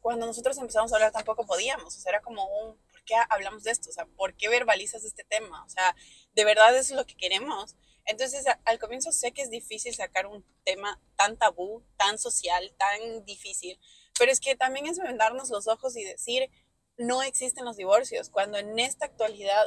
[0.01, 3.65] cuando nosotros empezamos a hablar tampoco podíamos, o sea, era como un, ¿por qué hablamos
[3.65, 3.91] de esto?
[3.91, 5.65] O sea, ¿por qué verbalizas este tema?
[5.65, 5.97] O sea,
[6.35, 7.77] ¿de verdad es lo que queremos?
[8.07, 13.25] Entonces, al comienzo sé que es difícil sacar un tema tan tabú, tan social, tan
[13.25, 13.79] difícil,
[14.19, 16.51] pero es que también es vendarnos los ojos y decir,
[16.97, 19.67] no existen los divorcios, cuando en esta actualidad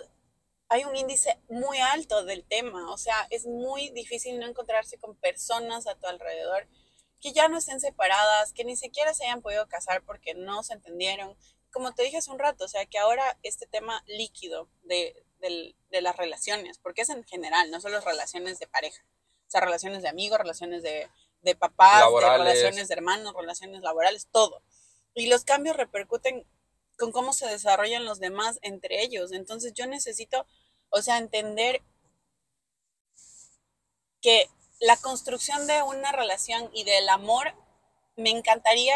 [0.69, 5.15] hay un índice muy alto del tema, o sea, es muy difícil no encontrarse con
[5.15, 6.67] personas a tu alrededor
[7.21, 10.73] que ya no estén separadas, que ni siquiera se hayan podido casar porque no se
[10.73, 11.35] entendieron.
[11.71, 15.25] Como te dije hace un rato, o sea, que ahora este tema líquido de,
[15.89, 19.03] las relaciones, porque es en general, no solo relaciones de pareja,
[19.47, 21.09] o sea, relaciones de amigos, relaciones de,
[21.41, 24.61] de papás, relaciones de hermanos, relaciones laborales, todo.
[25.13, 26.45] Y los cambios repercuten
[26.97, 29.31] con cómo se desarrollan los demás entre ellos.
[29.31, 30.45] Entonces yo necesito,
[30.89, 31.81] o sea, entender
[34.21, 37.53] que la construcción de una relación y del amor,
[38.15, 38.95] me encantaría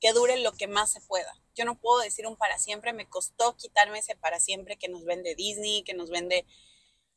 [0.00, 1.32] que dure lo que más se pueda.
[1.54, 5.04] Yo no puedo decir un para siempre, me costó quitarme ese para siempre que nos
[5.04, 6.46] vende Disney, que nos vende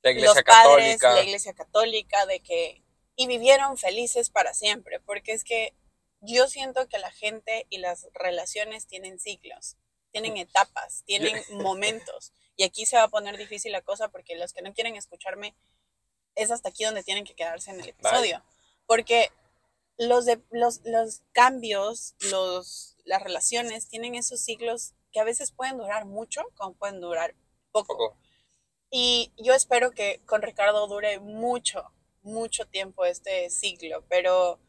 [0.02, 1.14] la iglesia los padres, católica.
[1.14, 2.84] la iglesia católica, de que
[3.16, 5.76] y vivieron felices para siempre, porque es que
[6.20, 9.78] yo siento que la gente y las relaciones tienen ciclos,
[10.12, 12.34] tienen etapas, tienen momentos.
[12.56, 15.56] Y aquí se va a poner difícil la cosa porque los que no quieren escucharme
[16.36, 18.44] es hasta aquí donde tienen que quedarse en el episodio.
[18.86, 19.32] Porque
[19.98, 25.78] los, de, los, los cambios, los, las relaciones tienen esos ciclos que a veces pueden
[25.78, 27.36] durar mucho, como pueden durar
[27.72, 28.18] poco.
[28.90, 34.60] Y yo espero que con Ricardo dure mucho, mucho tiempo este ciclo, pero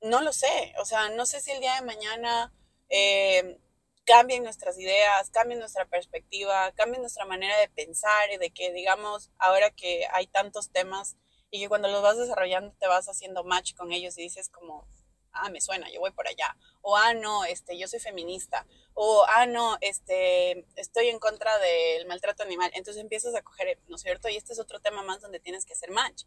[0.00, 0.74] no lo sé.
[0.80, 2.52] O sea, no sé si el día de mañana
[2.88, 3.58] eh,
[4.04, 9.30] cambien nuestras ideas, cambien nuestra perspectiva, cambien nuestra manera de pensar y de que, digamos,
[9.38, 11.16] ahora que hay tantos temas
[11.50, 14.86] y que cuando los vas desarrollando te vas haciendo match con ellos y dices como,
[15.32, 16.56] ah, me suena, yo voy por allá.
[16.80, 18.66] O, ah, no, este, yo soy feminista.
[18.94, 22.70] O, ah, no, este, estoy en contra del maltrato animal.
[22.74, 24.28] Entonces empiezas a coger, ¿no es cierto?
[24.28, 26.24] Y este es otro tema más donde tienes que hacer match.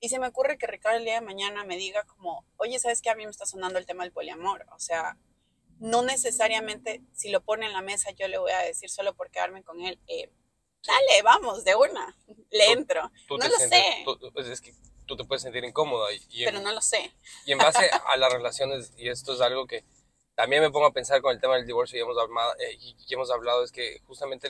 [0.00, 3.02] Y se me ocurre que Ricardo el día de mañana me diga como, oye, ¿sabes
[3.02, 3.10] qué?
[3.10, 4.66] A mí me está sonando el tema del poliamor.
[4.74, 5.18] O sea,
[5.78, 9.30] no necesariamente si lo pone en la mesa yo le voy a decir solo por
[9.30, 10.30] quedarme con él, eh,
[10.86, 12.16] dale, vamos, de una,
[12.50, 13.10] le entro.
[13.28, 14.04] no lo sé.
[14.32, 14.74] Pues es que
[15.06, 16.12] tú te puedes sentir incómoda.
[16.12, 17.12] Y, Pero no lo sé.
[17.44, 19.84] Y en base a las relaciones, y esto es algo que
[20.34, 23.14] también me pongo a pensar con el tema del divorcio y hemos hablado, eh, y
[23.14, 24.48] hemos hablado es que justamente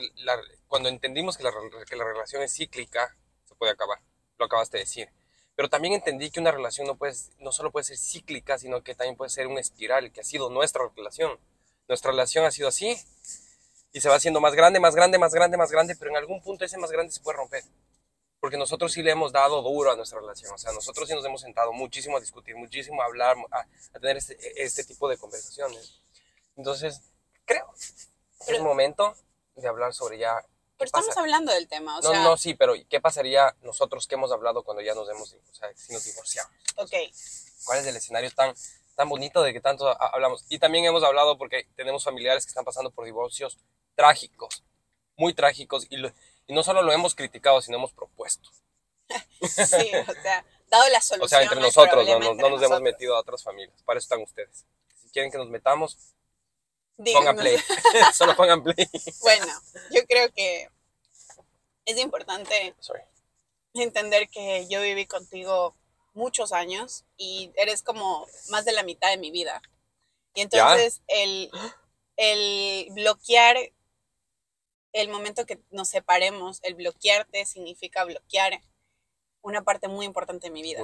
[0.67, 1.51] cuando entendimos que la,
[1.87, 3.99] que la relación es cíclica, se puede acabar.
[4.37, 5.09] Lo acabaste de decir.
[5.55, 8.95] Pero también entendí que una relación no, puede, no solo puede ser cíclica, sino que
[8.95, 11.39] también puede ser una espiral, que ha sido nuestra relación.
[11.87, 12.95] Nuestra relación ha sido así
[13.93, 16.41] y se va haciendo más grande, más grande, más grande, más grande, pero en algún
[16.41, 17.63] punto ese más grande se puede romper.
[18.39, 20.53] Porque nosotros sí le hemos dado duro a nuestra relación.
[20.53, 23.65] O sea, nosotros sí nos hemos sentado muchísimo a discutir, muchísimo a hablar, a,
[23.99, 26.01] tener este, este, tipo de conversaciones.
[26.55, 27.01] Entonces,
[27.45, 27.71] creo
[28.45, 29.15] que es momento
[29.55, 30.43] de hablar sobre ya
[30.81, 32.23] pero estamos hablando del tema, o no, sea...
[32.23, 35.69] No, sí, pero ¿qué pasaría nosotros que hemos hablado cuando ya nos hemos, o sea,
[35.75, 36.51] si nos divorciamos?
[36.77, 36.93] Ok.
[37.65, 38.55] ¿Cuál es el escenario tan,
[38.95, 40.43] tan bonito de que tanto hablamos?
[40.49, 43.59] Y también hemos hablado porque tenemos familiares que están pasando por divorcios
[43.95, 44.63] trágicos,
[45.15, 45.97] muy trágicos, y,
[46.47, 48.49] y no solo lo hemos criticado, sino hemos propuesto.
[49.41, 51.25] sí, o sea, dado la solución.
[51.25, 54.21] O sea, entre nosotros, no, no, nos hemos metido a otras familias, para eso están
[54.21, 54.65] ustedes.
[55.01, 55.97] Si quieren que nos metamos,
[57.13, 57.57] Pongan play.
[58.13, 58.87] Solo pongan play.
[59.21, 59.47] Bueno,
[59.91, 60.69] yo creo que
[61.85, 62.75] es importante
[63.73, 65.75] entender que yo viví contigo
[66.13, 69.61] muchos años y eres como más de la mitad de mi vida.
[70.33, 71.49] Y entonces el,
[72.17, 73.57] el bloquear
[74.93, 78.61] el momento que nos separemos, el bloquearte significa bloquear
[79.41, 80.81] una parte muy importante de mi vida.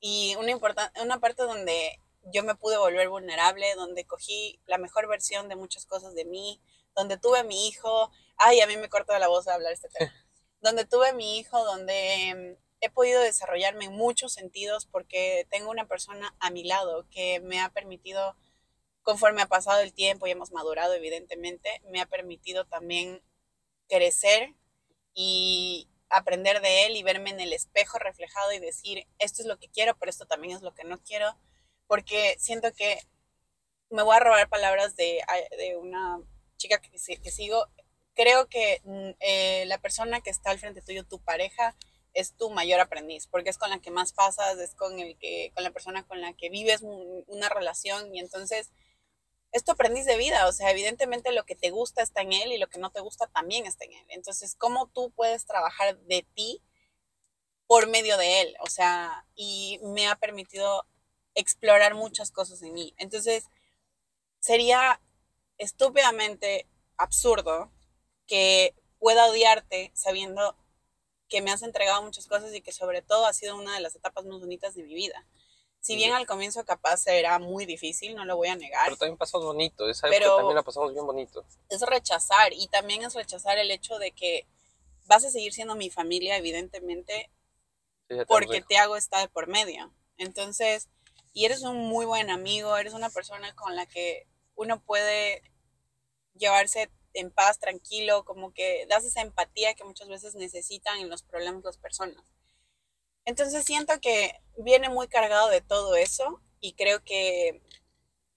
[0.00, 0.56] Y una,
[1.02, 2.00] una parte donde
[2.32, 6.60] yo me pude volver vulnerable, donde cogí la mejor versión de muchas cosas de mí,
[6.94, 9.88] donde tuve a mi hijo, ay, a mí me corta la voz de hablar este
[9.88, 10.12] tema,
[10.60, 15.70] donde tuve a mi hijo, donde em, he podido desarrollarme en muchos sentidos porque tengo
[15.70, 18.34] una persona a mi lado que me ha permitido,
[19.06, 23.22] conforme ha pasado el tiempo y hemos madurado evidentemente, me ha permitido también
[23.88, 24.52] crecer
[25.14, 29.58] y aprender de él y verme en el espejo reflejado y decir, esto es lo
[29.58, 31.36] que quiero, pero esto también es lo que no quiero
[31.86, 32.98] porque siento que
[33.90, 35.22] me voy a robar palabras de,
[35.78, 36.20] una
[36.56, 37.64] chica que, que, sigo.
[38.16, 41.76] Creo que mm, eh, la persona que está al frente tuyo, tu pareja,
[42.12, 45.52] es tu mayor aprendiz, porque es con la que más pasas, es con, el que,
[45.54, 48.72] con la persona con la que vives una relación y entonces
[49.56, 52.52] es tu aprendiz de vida, o sea, evidentemente lo que te gusta está en él
[52.52, 54.06] y lo que no te gusta también está en él.
[54.10, 56.62] Entonces, ¿cómo tú puedes trabajar de ti
[57.66, 58.54] por medio de él?
[58.60, 60.86] O sea, y me ha permitido
[61.34, 62.94] explorar muchas cosas en mí.
[62.98, 63.46] Entonces,
[64.40, 65.00] sería
[65.56, 67.72] estúpidamente absurdo
[68.26, 70.54] que pueda odiarte sabiendo
[71.28, 73.96] que me has entregado muchas cosas y que sobre todo ha sido una de las
[73.96, 75.26] etapas más bonitas de mi vida.
[75.86, 78.86] Si bien al comienzo capaz era muy difícil, no lo voy a negar.
[78.86, 81.44] Pero también pasó bonito, esa pero también la pasamos bien bonito.
[81.68, 84.48] Es rechazar y también es rechazar el hecho de que
[85.04, 87.30] vas a seguir siendo mi familia, evidentemente,
[88.26, 89.92] porque te hago esta de por medio.
[90.16, 90.88] Entonces,
[91.32, 95.40] y eres un muy buen amigo, eres una persona con la que uno puede
[96.34, 101.22] llevarse en paz, tranquilo, como que das esa empatía que muchas veces necesitan en los
[101.22, 102.24] problemas las personas.
[103.26, 107.60] Entonces siento que viene muy cargado de todo eso y creo que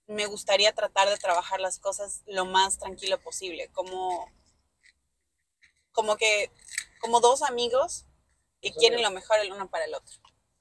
[0.08, 4.28] me gustaría tratar de trabajar las cosas lo más tranquilo posible, como,
[5.92, 6.50] como que,
[7.00, 8.06] como dos amigos
[8.60, 10.12] que quieren lo mejor el uno para el otro.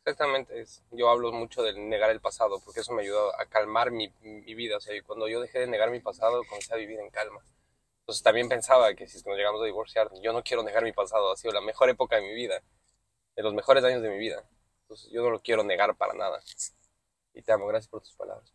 [0.05, 3.89] Exactamente, es, yo hablo mucho del negar el pasado, porque eso me ayudó a calmar
[3.89, 4.77] mi, mi, vida.
[4.77, 7.43] O sea, cuando yo dejé de negar mi pasado, comencé a vivir en calma.
[8.01, 11.31] Entonces también pensaba que si nos llegamos a divorciar, yo no quiero negar mi pasado,
[11.31, 12.61] ha sido la mejor época de mi vida,
[13.39, 14.43] de los mejores años de mi vida.
[14.81, 16.41] Entonces yo no lo quiero negar para nada.
[17.33, 18.51] Y te amo, gracias por tus palabras.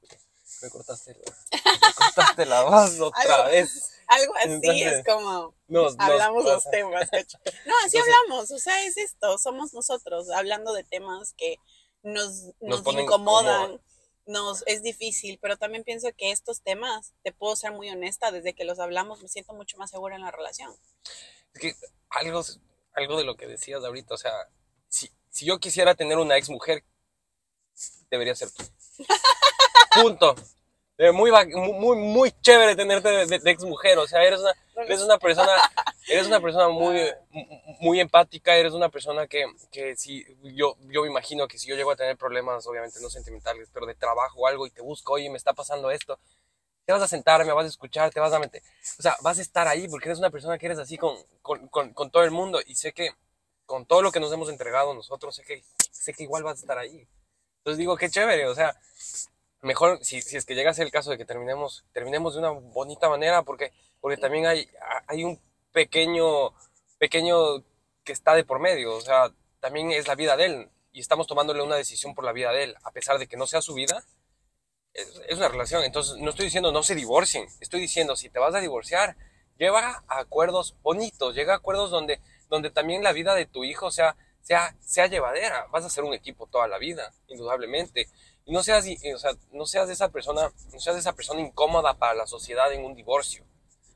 [0.61, 3.93] Me cortaste, me cortaste la voz otra vez.
[4.09, 5.55] Algo así es como
[5.99, 7.09] hablamos los temas.
[7.65, 11.57] No, así hablamos, o sea, es esto, somos nosotros hablando de temas que
[12.03, 13.81] nos, nos, incomodan,
[14.27, 18.53] nos es difícil, pero también pienso que estos temas, te puedo ser muy honesta, desde
[18.53, 20.77] que los hablamos me siento mucho más segura en la relación.
[21.55, 21.75] Es que
[22.11, 22.43] algo,
[22.93, 24.35] algo de lo que decías ahorita, o sea,
[24.95, 26.85] si, si yo quisiera tener una ex mujer,
[28.11, 28.63] debería ser tú.
[30.03, 30.37] Punto.
[31.13, 34.55] muy, muy, muy chévere tenerte de, ex mujer, o sea, eres una,
[34.85, 35.53] eres una persona,
[36.09, 37.11] eres una persona muy,
[37.81, 41.75] muy empática, eres una persona que, que si, yo, yo me imagino que si yo
[41.75, 45.15] llego a tener problemas, obviamente no sentimentales, pero de trabajo o algo y te busco,
[45.15, 46.21] oye, me está pasando esto,
[46.85, 48.63] te vas a sentar, me vas a escuchar, te vas a meter,
[48.97, 51.67] o sea, vas a estar ahí porque eres una persona que eres así con, con,
[51.67, 53.11] con, con todo el mundo y sé que
[53.67, 56.61] con todo lo que nos hemos entregado nosotros, sé que, sé que igual vas a
[56.61, 57.07] estar ahí.
[57.59, 58.77] Entonces digo, qué chévere, o sea,
[59.63, 62.41] mejor si, si es que llega a ser el caso de que terminemos, terminemos de
[62.41, 64.69] una bonita manera, porque, porque también hay,
[65.07, 65.41] hay un
[65.73, 66.53] pequeño,
[66.99, 67.65] pequeño
[68.05, 71.27] que está de por medio, o sea, también es la vida de él y estamos
[71.27, 73.75] tomándole una decisión por la vida de él, a pesar de que no sea su
[73.75, 74.05] vida,
[74.93, 75.83] es, es una relación.
[75.83, 79.17] Entonces, no estoy diciendo no se divorcien, estoy diciendo si te vas a divorciar,
[79.59, 82.21] lleva a acuerdos bonitos, llega a acuerdos donde,
[82.55, 85.67] donde también la vida de tu hijo sea, sea, sea llevadera.
[85.73, 88.09] Vas a ser un equipo toda la vida, indudablemente.
[88.47, 92.15] Y no seas, o sea, no seas esa persona, no seas esa persona incómoda para
[92.15, 93.45] la sociedad en un divorcio.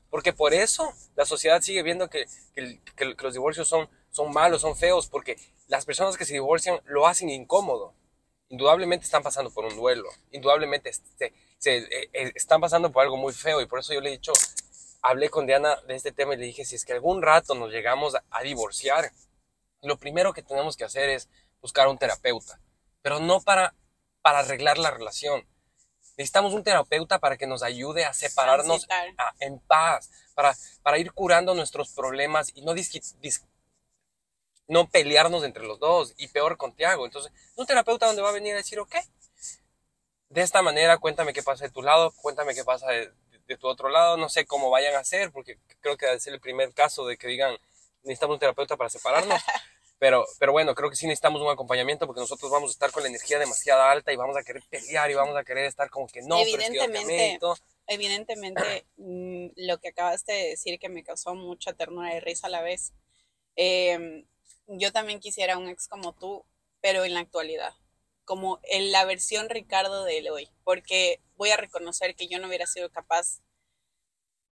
[0.09, 4.61] Porque por eso la sociedad sigue viendo que, que, que, los divorcios son, son malos,
[4.61, 7.93] son feos, porque las personas que se divorcian lo hacen incómodo.
[8.49, 13.15] Indudablemente están pasando por un duelo, indudablemente se, se eh, eh, están pasando por algo
[13.15, 14.33] muy feo y por eso yo le he dicho,
[15.01, 17.71] hablé con Diana de este tema y le dije, si es que algún rato nos
[17.71, 19.11] llegamos a divorciar,
[19.81, 21.29] lo primero que tenemos que hacer es
[21.61, 22.59] buscar un terapeuta,
[23.01, 23.73] pero no para
[24.21, 25.47] para arreglar la relación.
[26.17, 28.87] Necesitamos un terapeuta para que nos ayude a separarnos
[29.39, 32.73] en paz, para, para ir curando nuestros problemas y no,
[34.67, 37.05] no pelearnos entre los dos y peor con Tiago.
[37.05, 38.95] Entonces, un terapeuta donde va a venir a decir, ok,
[40.29, 43.11] de esta manera cuéntame qué pasa de tu lado, cuéntame qué pasa de,
[43.49, 46.39] de tu otro lado, no sé cómo vayan a hacer, porque creo que ser el
[46.39, 47.57] primer caso de que digan,
[48.03, 49.41] necesitamos un terapeuta para separarnos.
[50.01, 53.03] Pero, pero bueno, creo que sí necesitamos un acompañamiento porque nosotros vamos a estar con
[53.03, 56.07] la energía demasiado alta y vamos a querer pelear y vamos a querer estar como
[56.07, 57.37] que no, evidentemente,
[57.85, 62.49] Evidentemente, mm, lo que acabaste de decir que me causó mucha ternura y risa a
[62.49, 62.93] la vez.
[63.57, 64.23] Em,
[64.67, 66.45] yo también quisiera un ex como tú,
[66.79, 67.73] pero en la actualidad,
[68.29, 72.67] como en la versión Ricardo de hoy, porque voy a reconocer que yo no hubiera
[72.67, 73.41] sido capaz.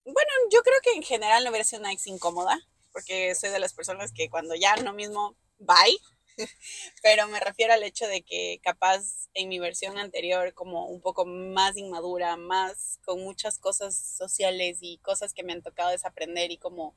[0.04, 2.56] Bueno, yo creo que en general no hubiera sido una ex incómoda,
[2.92, 5.98] porque soy de las personas que cuando ya no mismo, bye.
[7.02, 11.26] Pero me refiero al hecho de que capaz en mi versión anterior, como un poco
[11.26, 16.58] más inmadura, más con muchas cosas sociales y cosas que me han tocado desaprender y
[16.58, 16.94] como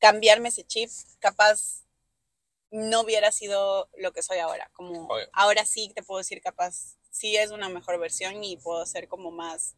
[0.00, 1.84] cambiarme ese chip, capaz
[2.70, 4.70] no hubiera sido lo que soy ahora.
[4.72, 9.08] Como ahora sí te puedo decir capaz, sí es una mejor versión y puedo ser
[9.08, 9.76] como más,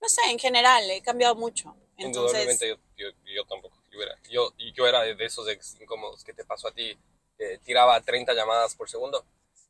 [0.00, 1.76] no sé, en general he cambiado mucho.
[1.96, 6.44] Indudablemente yo, yo tampoco yo era, yo, yo era de esos ex incómodos que te
[6.44, 6.98] pasó a ti,
[7.38, 9.24] que tiraba 30 llamadas por segundo.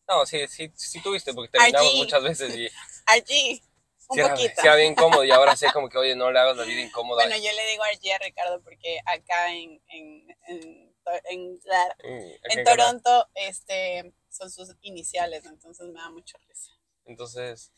[0.08, 2.68] No, sí, sí, sí tuviste, porque terminamos muchas veces y...
[3.06, 3.62] Allí,
[4.08, 4.60] un poquito.
[4.62, 7.24] era bien cómodo y ahora sé como que, oye, no le hagas la vida incómoda.
[7.24, 10.93] Bueno, yo le digo allí a Ricardo porque acá en, en, en,
[11.24, 16.72] en, Toronto este, son sus iniciales, entonces me da mucho risa.
[17.04, 17.72] Entonces,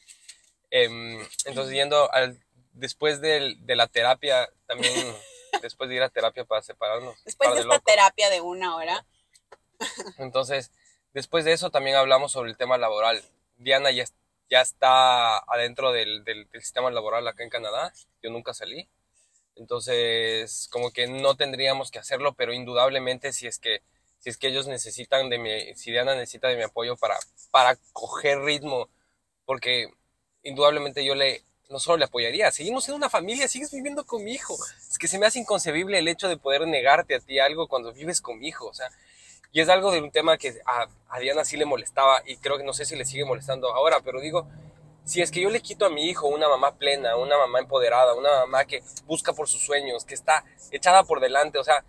[0.70, 2.38] em, entonces yendo al,
[2.72, 4.94] después de, de la terapia, también
[5.62, 7.22] después de ir a terapia para separarnos.
[7.24, 9.06] Después de esta terapia de una hora.
[10.18, 10.70] Entonces,
[11.12, 13.22] después de eso también hablamos sobre el tema laboral.
[13.56, 14.04] Diana ya,
[14.50, 17.92] ya está adentro del, del, sistema laboral acá en Canadá.
[18.22, 18.88] Yo nunca salí.
[19.56, 23.82] Entonces, como que no tendríamos que hacerlo, pero indudablemente si es que,
[24.18, 27.16] si es que ellos necesitan de mi, si Diana necesita de mi apoyo para,
[27.50, 28.88] para coger ritmo,
[29.46, 29.88] porque
[30.42, 34.32] indudablemente yo le, no solo le apoyaría, seguimos siendo una familia, sigues viviendo con mi
[34.32, 34.56] hijo.
[34.90, 37.92] Es que se me hace inconcebible el hecho de poder negarte a ti algo cuando
[37.92, 38.90] vives con mi hijo, o sea,
[39.52, 42.58] y es algo de un tema que a, a Diana sí le molestaba y creo
[42.58, 44.46] que no sé si le sigue molestando ahora, pero digo,
[45.06, 48.14] si es que yo le quito a mi hijo una mamá plena, una mamá empoderada,
[48.14, 51.84] una mamá que busca por sus sueños, que está echada por delante, o sea,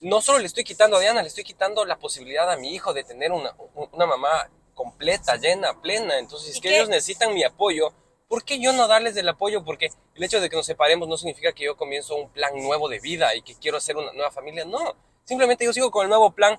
[0.00, 2.94] no solo le estoy quitando a Diana, le estoy quitando la posibilidad a mi hijo
[2.94, 3.54] de tener una,
[3.92, 6.18] una mamá completa, llena, plena.
[6.18, 7.92] Entonces, si es que ellos necesitan mi apoyo,
[8.28, 9.62] ¿por qué yo no darles el apoyo?
[9.62, 12.88] Porque el hecho de que nos separemos no significa que yo comienzo un plan nuevo
[12.88, 14.64] de vida y que quiero hacer una nueva familia.
[14.64, 16.58] No, simplemente yo sigo con el nuevo plan,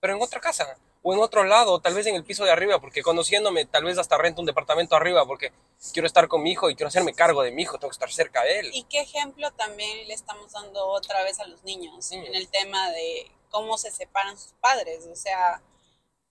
[0.00, 2.80] pero en otra casa o en otro lado, tal vez en el piso de arriba,
[2.80, 5.52] porque conociéndome, tal vez hasta rento un departamento arriba, porque
[5.92, 8.12] quiero estar con mi hijo y quiero hacerme cargo de mi hijo, tengo que estar
[8.12, 8.70] cerca de él.
[8.72, 12.90] ¿Y qué ejemplo también le estamos dando otra vez a los niños en el tema
[12.90, 15.06] de cómo se separan sus padres?
[15.10, 15.60] O sea,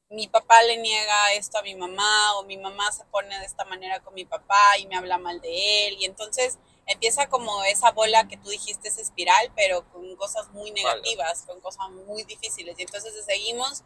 [0.10, 3.66] mi papá le niega esto a mi mamá o mi mamá se pone de esta
[3.66, 7.92] manera con mi papá y me habla mal de él y entonces empieza como esa
[7.92, 12.78] bola que tú dijiste, esa espiral, pero con cosas muy negativas, con cosas muy difíciles
[12.78, 13.84] y entonces seguimos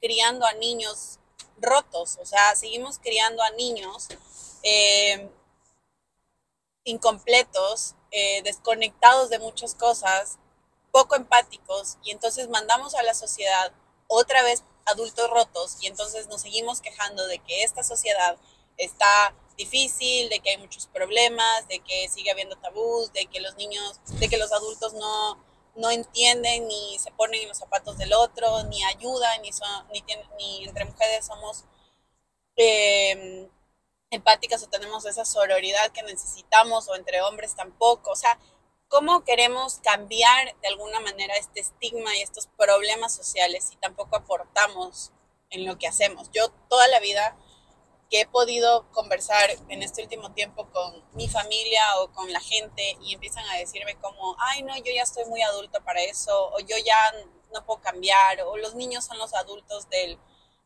[0.00, 1.18] criando a niños
[1.60, 4.08] rotos, o sea, seguimos criando a niños
[4.62, 5.28] eh,
[6.84, 10.38] incompletos, eh, desconectados de muchas cosas,
[10.92, 13.72] poco empáticos, y entonces mandamos a la sociedad
[14.06, 18.38] otra vez adultos rotos, y entonces nos seguimos quejando de que esta sociedad
[18.76, 23.56] está difícil, de que hay muchos problemas, de que sigue habiendo tabús, de que los
[23.56, 25.36] niños, de que los adultos no,
[25.78, 30.04] no entienden ni se ponen en los zapatos del otro, ni ayudan, ni, son, ni,
[30.36, 31.64] ni entre mujeres somos
[32.56, 33.48] em,
[34.10, 38.10] empáticas o tenemos esa sororidad que necesitamos, o entre hombres tampoco.
[38.10, 38.38] O sea,
[38.88, 45.12] ¿cómo queremos cambiar de alguna manera este estigma y estos problemas sociales si tampoco aportamos
[45.50, 46.28] en lo que hacemos?
[46.32, 47.36] Yo toda la vida
[48.10, 52.96] que he podido conversar en este último tiempo con mi familia o con la gente
[53.02, 56.58] y empiezan a decirme como, ay, no, yo ya estoy muy adulto para eso, o
[56.60, 56.96] yo ya
[57.52, 60.18] no puedo cambiar, o los niños son los adultos del,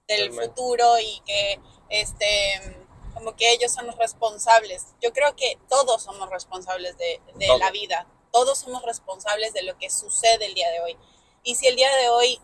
[0.06, 2.76] del futuro y que, este,
[3.14, 4.94] como que ellos son los responsables.
[5.00, 9.76] Yo creo que todos somos responsables de, de la vida, todos somos responsables de lo
[9.78, 10.96] que sucede el día de hoy.
[11.42, 12.40] Y si el día de hoy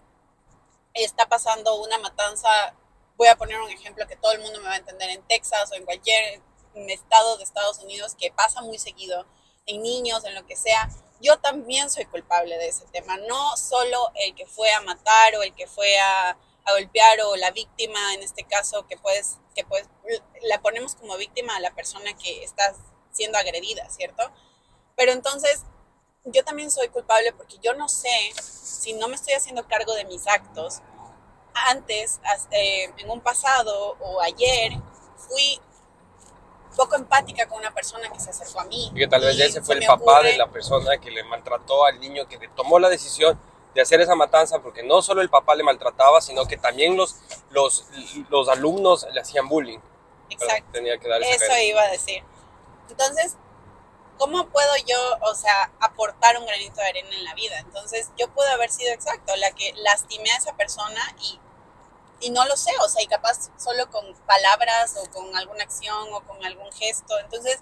[0.94, 2.74] está pasando una matanza
[3.18, 5.70] voy a poner un ejemplo que todo el mundo me va a entender en Texas
[5.72, 6.40] o en cualquier
[6.88, 9.26] estado de Estados Unidos que pasa muy seguido,
[9.66, 10.88] en niños, en lo que sea,
[11.20, 15.42] yo también soy culpable de ese tema, no solo el que fue a matar o
[15.42, 16.38] el que fue a,
[16.70, 19.88] golpear o la víctima, en este caso, que puedes, que pues
[20.42, 22.74] la ponemos como víctima a la persona que está
[23.10, 24.30] siendo agredida, ¿cierto?
[24.94, 25.62] Pero entonces,
[26.26, 28.10] yo también soy culpable porque yo no sé
[28.42, 30.82] si no me estoy haciendo cargo de mis actos,
[31.66, 34.72] antes, eh, en un pasado o ayer,
[35.16, 35.60] fui
[36.76, 38.90] poco empática con una persona que se acercó a mí.
[38.94, 41.98] Y que tal vez ese fue el papá de la persona que le maltrató al
[41.98, 43.38] niño, que tomó la decisión
[43.74, 47.16] de hacer esa matanza, porque no solo el papá le maltrataba, sino que también los,
[47.50, 47.86] los,
[48.28, 49.80] los alumnos le hacían bullying.
[50.30, 50.70] Exacto.
[50.72, 52.22] Tenía que dar Eso iba a decir.
[52.88, 53.36] Entonces,
[54.16, 57.58] ¿cómo puedo yo, o sea, aportar un granito de arena en la vida?
[57.58, 61.40] Entonces, yo puedo haber sido exacto, la que lastimé a esa persona y
[62.20, 66.12] y no lo sé, o sea, y capaz solo con palabras o con alguna acción
[66.12, 67.18] o con algún gesto.
[67.20, 67.58] Entonces,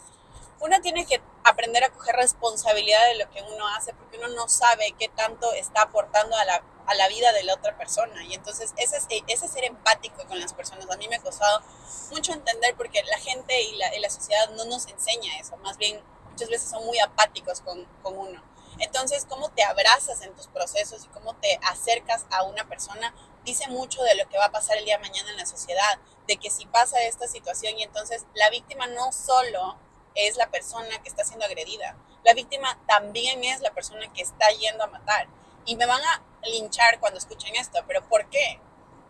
[0.60, 4.48] uno tiene que aprender a coger responsabilidad de lo que uno hace porque uno no
[4.48, 8.24] sabe qué tanto está aportando a la, a la vida de la otra persona.
[8.24, 10.88] Y entonces, ese, es, ese ser empático con las personas.
[10.90, 11.62] A mí me ha costado
[12.10, 15.56] mucho entender porque la gente y la, y la sociedad no nos enseña eso.
[15.58, 18.42] Más bien, muchas veces son muy apáticos con, con uno.
[18.78, 23.14] Entonces, cómo te abrazas en tus procesos y cómo te acercas a una persona
[23.46, 25.98] dice mucho de lo que va a pasar el día de mañana en la sociedad,
[26.26, 29.78] de que si pasa esta situación y entonces la víctima no solo
[30.16, 34.48] es la persona que está siendo agredida, la víctima también es la persona que está
[34.48, 35.28] yendo a matar.
[35.64, 38.60] Y me van a linchar cuando escuchen esto, pero ¿por qué?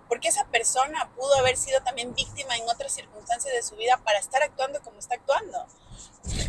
[0.09, 4.19] Porque esa persona pudo haber sido también víctima en otras circunstancias de su vida para
[4.19, 5.67] estar actuando como está actuando.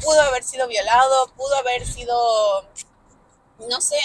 [0.03, 2.67] Pudo haber sido violado, pudo haber sido
[3.59, 3.97] no sé,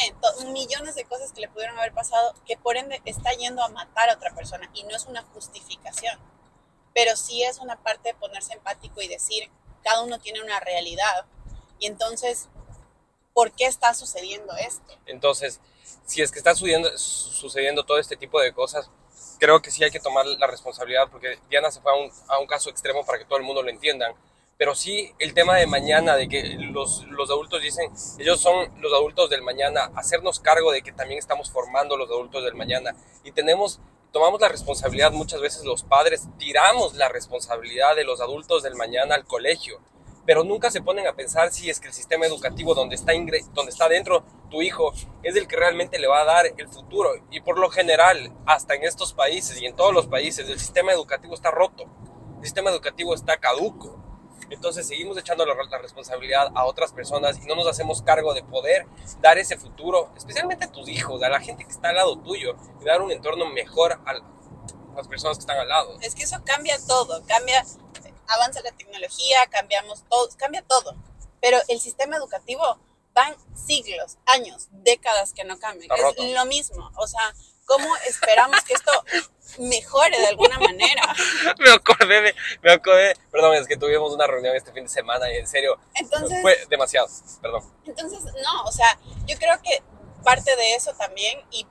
[0.47, 4.09] millones de cosas que le pudieron haber pasado, que por ende está yendo a matar
[4.09, 6.19] a otra persona y no es una justificación,
[6.95, 9.51] pero sí es una parte de ponerse empático y decir,
[9.83, 11.27] cada uno tiene una realidad.
[11.79, 12.49] Y entonces,
[13.35, 14.95] ¿por qué está sucediendo esto?
[15.07, 15.61] Entonces,
[16.07, 18.89] si es que está sucediendo, todo este tipo de cosas,
[19.39, 22.39] creo que sí hay que tomar la responsabilidad porque Diana se fue a un, a
[22.39, 24.15] un caso extremo para que todo el mundo lo entienda
[24.63, 27.91] pero sí el tema de mañana, de que los, los, adultos dicen,
[28.21, 32.45] ellos son los adultos del mañana, hacernos cargo de que también estamos formando los adultos
[32.45, 32.95] del mañana
[33.25, 33.81] y tenemos,
[34.13, 39.17] tomamos la responsabilidad, muchas veces los padres tiramos la responsabilidad de los adultos del mañana
[39.17, 39.81] al colegio,
[40.27, 43.15] pero nunca se ponen a pensar si es que el sistema educativo donde está,
[43.55, 44.93] donde está dentro tu hijo
[45.25, 47.11] es el que realmente le va a dar el futuro.
[47.33, 50.93] Y por lo general, hasta en estos países y en todos los países, el sistema
[50.93, 51.87] educativo está roto,
[52.39, 54.12] el sistema educativo está caduco.
[54.53, 58.87] Entonces seguimos echando la, responsabilidad a otras personas y no nos hacemos cargo de poder
[59.21, 62.57] dar ese futuro, especialmente a tus hijos, a la gente que está al lado tuyo,
[62.81, 64.15] y dar un entorno mejor a
[64.95, 65.99] las personas que están al lado.
[66.03, 67.65] Es que eso cambia todo, cambia,
[68.29, 70.95] avanza la tecnología, cambiamos todo, cambia todo.
[71.41, 72.79] Pero el sistema educativo
[73.15, 75.91] van siglos, años, décadas que no cambian.
[76.17, 77.35] Es lo mismo, o sea,
[77.67, 78.93] ¿cómo esperamos que esto
[79.59, 81.03] mejore de alguna manera.
[81.59, 85.31] me acordé de, me acordé, perdón, es que tuvimos una reunión este fin de semana
[85.33, 87.09] y en serio entonces, fue demasiado,
[87.41, 87.63] perdón.
[87.85, 89.83] Entonces, no, o sea, yo creo que
[90.25, 91.67] parte de eso también y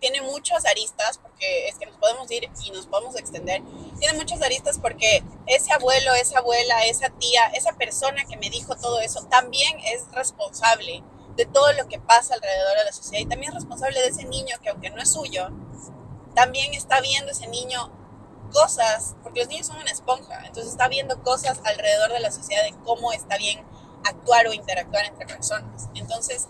[0.00, 3.62] tiene muchas aristas, porque es que nos podemos ir y nos podemos extender,
[4.00, 8.74] tiene muchas aristas porque ese abuelo, esa abuela, esa tía, esa persona que me dijo
[8.76, 11.04] todo eso, también es responsable
[11.36, 14.24] de todo lo que pasa alrededor de la sociedad y también es responsable de ese
[14.24, 15.48] niño que aunque no es suyo,
[16.34, 17.90] también está viendo ese niño
[18.52, 22.62] cosas, porque los niños son una esponja, entonces está viendo cosas alrededor de la sociedad
[22.64, 23.64] de cómo está bien
[24.04, 25.88] actuar o interactuar entre personas.
[25.94, 26.48] Entonces,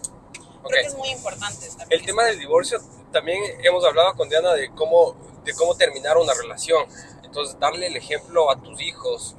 [0.65, 1.69] creo que es muy importante.
[1.91, 2.81] El tema del divorcio,
[3.13, 5.15] también hemos hablado con Diana de cómo,
[5.45, 6.85] de cómo terminar una relación.
[7.23, 9.37] Entonces, darle el ejemplo a tus hijos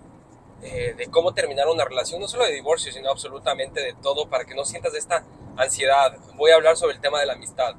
[0.64, 4.46] eh, de cómo terminar una relación, no solo de divorcio, sino absolutamente de todo, para
[4.46, 5.26] que no sientas esta
[5.58, 6.18] ansiedad.
[6.36, 7.76] Voy a hablar sobre el tema de la amistad.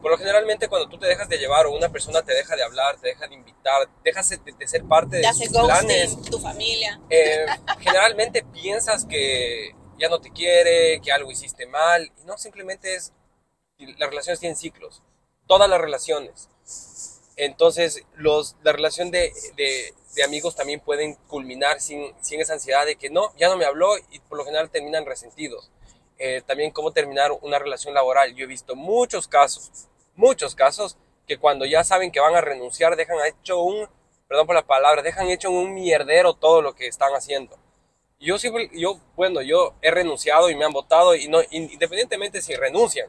[0.00, 2.62] Por lo generalmente cuando tú te dejas de llevar o una persona te deja de
[2.62, 7.00] hablar, te deja de invitar, dejas de, ser parte de tus planes, tu familia.
[7.10, 7.46] Eh,
[7.80, 13.12] generalmente piensas que ya no te quiere, que algo hiciste mal, y no, simplemente es,
[13.98, 15.02] las relaciones tienen ciclos,
[15.46, 16.48] todas las relaciones.
[17.36, 22.84] Entonces, los, la relación de, de, de amigos también pueden culminar sin, sin esa ansiedad
[22.84, 25.70] de que no, ya no me habló y por lo general terminan resentidos.
[26.18, 28.34] Eh, también cómo terminar una relación laboral.
[28.34, 29.70] Yo he visto muchos casos,
[30.16, 30.96] muchos casos,
[31.28, 33.88] que cuando ya saben que van a renunciar, dejan hecho un,
[34.26, 37.56] perdón por la palabra, dejan hecho un mierdero todo lo que están haciendo.
[38.18, 42.56] Yo siempre, yo, bueno, yo he renunciado y me han votado y no, independientemente si
[42.56, 43.08] renuncian,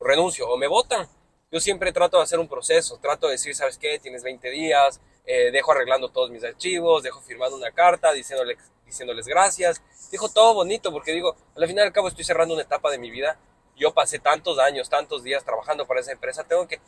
[0.00, 1.06] renuncio o me votan,
[1.52, 3.98] yo siempre trato de hacer un proceso, trato de decir, ¿sabes qué?
[3.98, 8.56] Tienes 20 días, eh, dejo arreglando todos mis archivos, dejo firmando una carta diciéndoles,
[8.86, 12.90] diciéndoles gracias, dejo todo bonito porque digo, al final al cabo estoy cerrando una etapa
[12.90, 13.38] de mi vida,
[13.76, 16.80] yo pasé tantos años, tantos días trabajando para esa empresa, tengo que,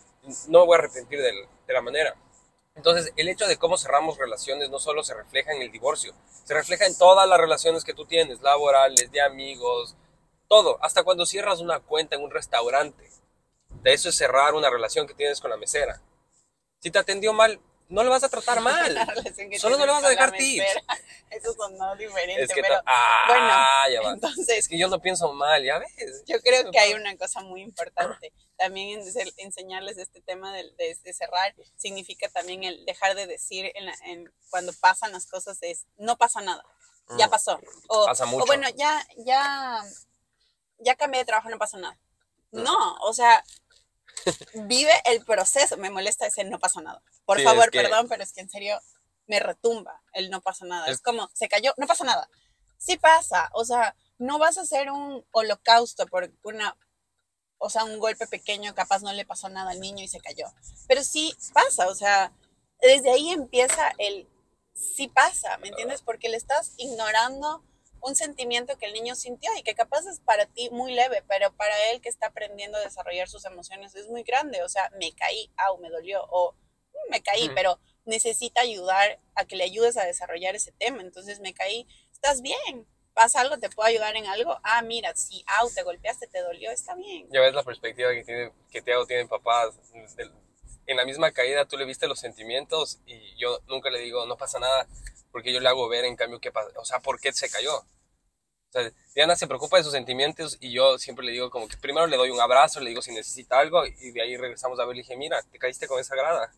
[0.49, 1.33] no voy a arrepentir de,
[1.67, 2.17] de la manera.
[2.75, 6.15] Entonces, el hecho de cómo cerramos relaciones no solo se refleja en el divorcio,
[6.45, 9.97] se refleja en todas las relaciones que tú tienes, laborales, de amigos,
[10.49, 13.11] todo, hasta cuando cierras una cuenta en un restaurante.
[13.69, 16.01] De eso es cerrar una relación que tienes con la mesera.
[16.79, 17.61] Si te atendió mal,
[17.91, 18.97] no le vas a tratar mal.
[19.59, 20.65] Solo no le vas a dejar tips.
[21.31, 24.59] Eso sonó diferente, es que pero ah, bueno, ya entonces...
[24.59, 26.25] Es que yo no pienso mal, ya ves.
[26.27, 28.33] Yo creo que hay una cosa muy importante.
[28.57, 29.01] También
[29.37, 33.73] enseñarles este tema de, de, cerrar significa también el dejar de decir
[34.05, 36.65] en, cuando pasan las cosas es, no pasa nada,
[37.17, 37.31] ya mm.
[37.31, 37.61] pasó.
[37.89, 38.43] O, pasa mucho.
[38.43, 39.83] o bueno, ya, ya,
[40.79, 41.99] ya cambié de trabajo, no pasa nada.
[42.51, 42.63] Mm.
[42.63, 43.43] No, o sea,
[44.55, 45.77] vive el proceso.
[45.77, 47.03] Me molesta ese no pasa nada.
[47.25, 48.81] Por favor, perdón, pero es que en serio
[49.27, 50.89] me retumba el no pasa nada.
[50.89, 51.01] Es...
[51.01, 52.29] como, se cayó, no pasa nada.
[52.79, 56.77] Sí pasa, o sea, no vas a hacer un holocausto por una,
[57.59, 60.47] o sea, un golpe pequeño, capaz no le pasó nada al niño y se cayó.
[60.89, 62.33] Pero sí pasa, o sea,
[62.81, 64.27] desde ahí empieza el
[64.75, 66.03] sí pasa, ¿me entiendes?
[66.03, 67.63] Porque le estás ignorando
[68.03, 71.53] un sentimiento que el niño sintió y que capaz es para ti muy leve, pero
[71.53, 74.63] para él que está aprendiendo a desarrollar sus emociones es muy grande.
[74.63, 79.45] O sea, me caí, au, me dolió, o mm, me caí, pero necesita ayudar a
[79.45, 81.03] que le ayudes a desarrollar ese tema.
[81.03, 84.59] Entonces me caí, estás bien, pasa algo, te puedo ayudar en algo.
[84.63, 87.29] Ah, mira, si au, te golpeaste, te dolió, está bien.
[87.31, 89.79] Ya ves la perspectiva que tiene, que Tiago tiene papás.
[90.87, 94.37] En la misma caída tú le viste los sentimientos y yo nunca le digo, no
[94.37, 94.89] pasa nada
[95.33, 97.77] porque yo le hago ver en cambio qué pasa, o sea, por qué se cayó.
[97.79, 101.77] O sea, Diana se preocupa de sus sentimientos y yo siempre le digo como que
[101.77, 104.85] primero le doy un abrazo, le digo si necesita algo y de ahí regresamos a
[104.85, 106.53] ver, le dije, mira, te caíste con esa grada.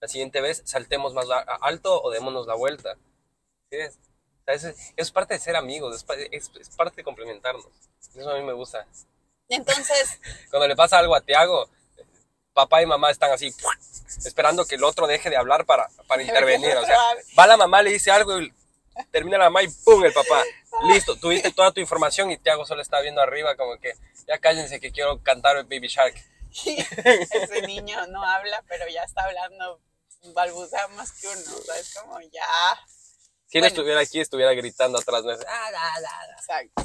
[0.00, 1.26] La siguiente vez saltemos más
[1.60, 2.96] alto o démonos la vuelta.
[3.70, 3.98] ¿Sí es?
[4.96, 7.66] es, parte de ser amigos, es, es, parte de complementarnos.
[8.14, 8.86] Eso a mí me gusta.
[9.48, 10.20] Entonces...
[10.50, 11.68] Cuando le pasa algo a Tiago,
[12.52, 13.52] papá y mamá están así,
[14.24, 16.76] esperando que el otro deje de hablar para, para intervenir.
[16.76, 16.98] O sea,
[17.38, 18.52] va la mamá, le dice algo y
[19.10, 20.04] termina la mamá y ¡pum!
[20.04, 20.42] el papá.
[20.88, 23.92] Listo, tuviste toda tu información y Tiago solo está viendo arriba como que
[24.26, 26.14] ya cállense que quiero cantar Baby Shark.
[26.64, 29.80] ese niño no habla, pero ya está hablando,
[30.34, 32.44] balbucea más que uno, o sea, es como ya...
[33.46, 35.22] Si no estuviera aquí, estuviera gritando atrás.
[35.24, 35.32] ¿no?
[35.46, 35.70] Ah,
[36.38, 36.82] Exacto.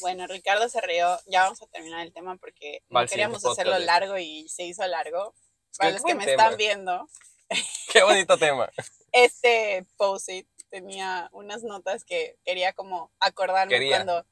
[0.00, 4.18] Bueno, Ricardo se rió, ya vamos a terminar el tema porque no queríamos hacerlo largo
[4.18, 5.34] y se hizo largo.
[5.78, 7.08] Para los que me están viendo.
[7.92, 8.70] Qué bonito tema.
[9.12, 10.28] Este post
[10.68, 14.26] tenía unas notas que quería como acordarme cuando,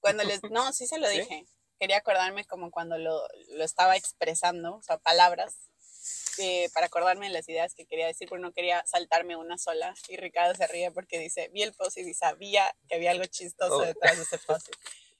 [0.00, 0.42] cuando les...
[0.50, 1.46] No, sí se lo dije.
[1.78, 5.56] Quería acordarme como cuando lo, lo estaba expresando, o sea, palabras,
[6.38, 9.94] eh, para acordarme de las ideas que quería decir, porque no quería saltarme una sola.
[10.08, 13.78] Y Ricardo se ríe porque dice, vi el post y sabía que había algo chistoso
[13.78, 13.84] oh.
[13.84, 14.68] detrás de ese post.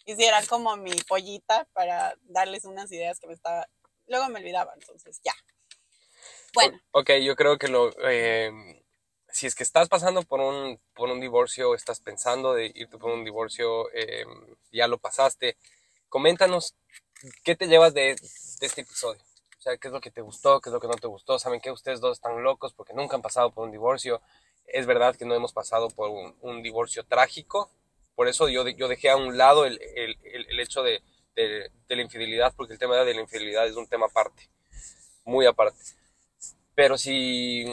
[0.04, 3.68] Y si era como mi pollita para darles unas ideas que me estaba...
[4.06, 5.34] Luego me olvidaba, entonces ya.
[6.54, 6.80] Bueno.
[6.92, 7.92] Ok, yo creo que lo...
[8.08, 8.50] Eh,
[9.34, 13.10] si es que estás pasando por un, por un divorcio, estás pensando de irte por
[13.10, 14.28] un divorcio, em,
[14.70, 15.56] ya lo pasaste,
[16.08, 16.76] coméntanos
[17.42, 19.20] qué te llevas de, de, este episodio.
[19.58, 21.38] O sea, qué es lo que te gustó, qué es lo que no te gustó.
[21.40, 24.20] Saben que ustedes dos están locos porque nunca han pasado por un divorcio.
[24.66, 27.70] Es verdad que no hemos pasado por un, un divorcio trágico.
[28.14, 31.02] Por eso yo, yo dejé a un lado el, el, el hecho de,
[31.34, 34.48] de, de la infidelidad, porque el tema de la infidelidad es un tema aparte,
[35.24, 35.80] muy aparte.
[36.74, 37.64] Pero si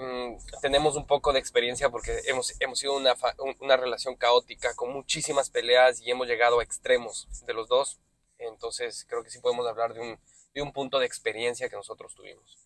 [0.00, 3.14] mm, tenemos un poco de experiencia porque hemos, hemos sido una,
[3.60, 7.98] una relación caótica con muchísimas peleas y hemos llegado a extremos de los dos.
[8.38, 10.18] Entonces creo que sí podemos hablar de un,
[10.54, 12.58] de un punto de experiencia que nosotros tuvimos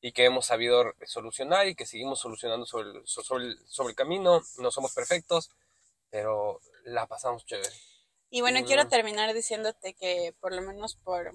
[0.00, 4.42] y que hemos sabido solucionar y que seguimos solucionando sobre el, sobre sobre el camino.
[4.58, 5.50] No somos perfectos,
[6.10, 7.74] pero la pasamos chévere.
[8.30, 8.88] Y bueno, quiero mm.
[8.88, 11.32] terminar diciéndote que por lo menos por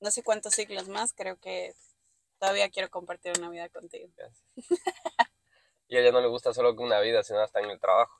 [0.00, 1.74] no sé cuántos ciclos más, creo que
[2.40, 4.08] todavía quiero compartir una vida contigo.
[5.88, 8.18] y a ella no le gusta solo una vida, sino hasta en el trabajo.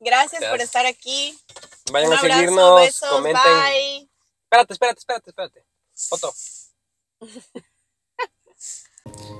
[0.00, 1.38] Gracias, por estar aquí.
[1.92, 3.42] Vayan a seguirnos, comenten.
[3.42, 4.10] Bye.
[4.44, 5.64] Espérate, espérate, espérate, espérate.
[5.94, 6.32] Foto.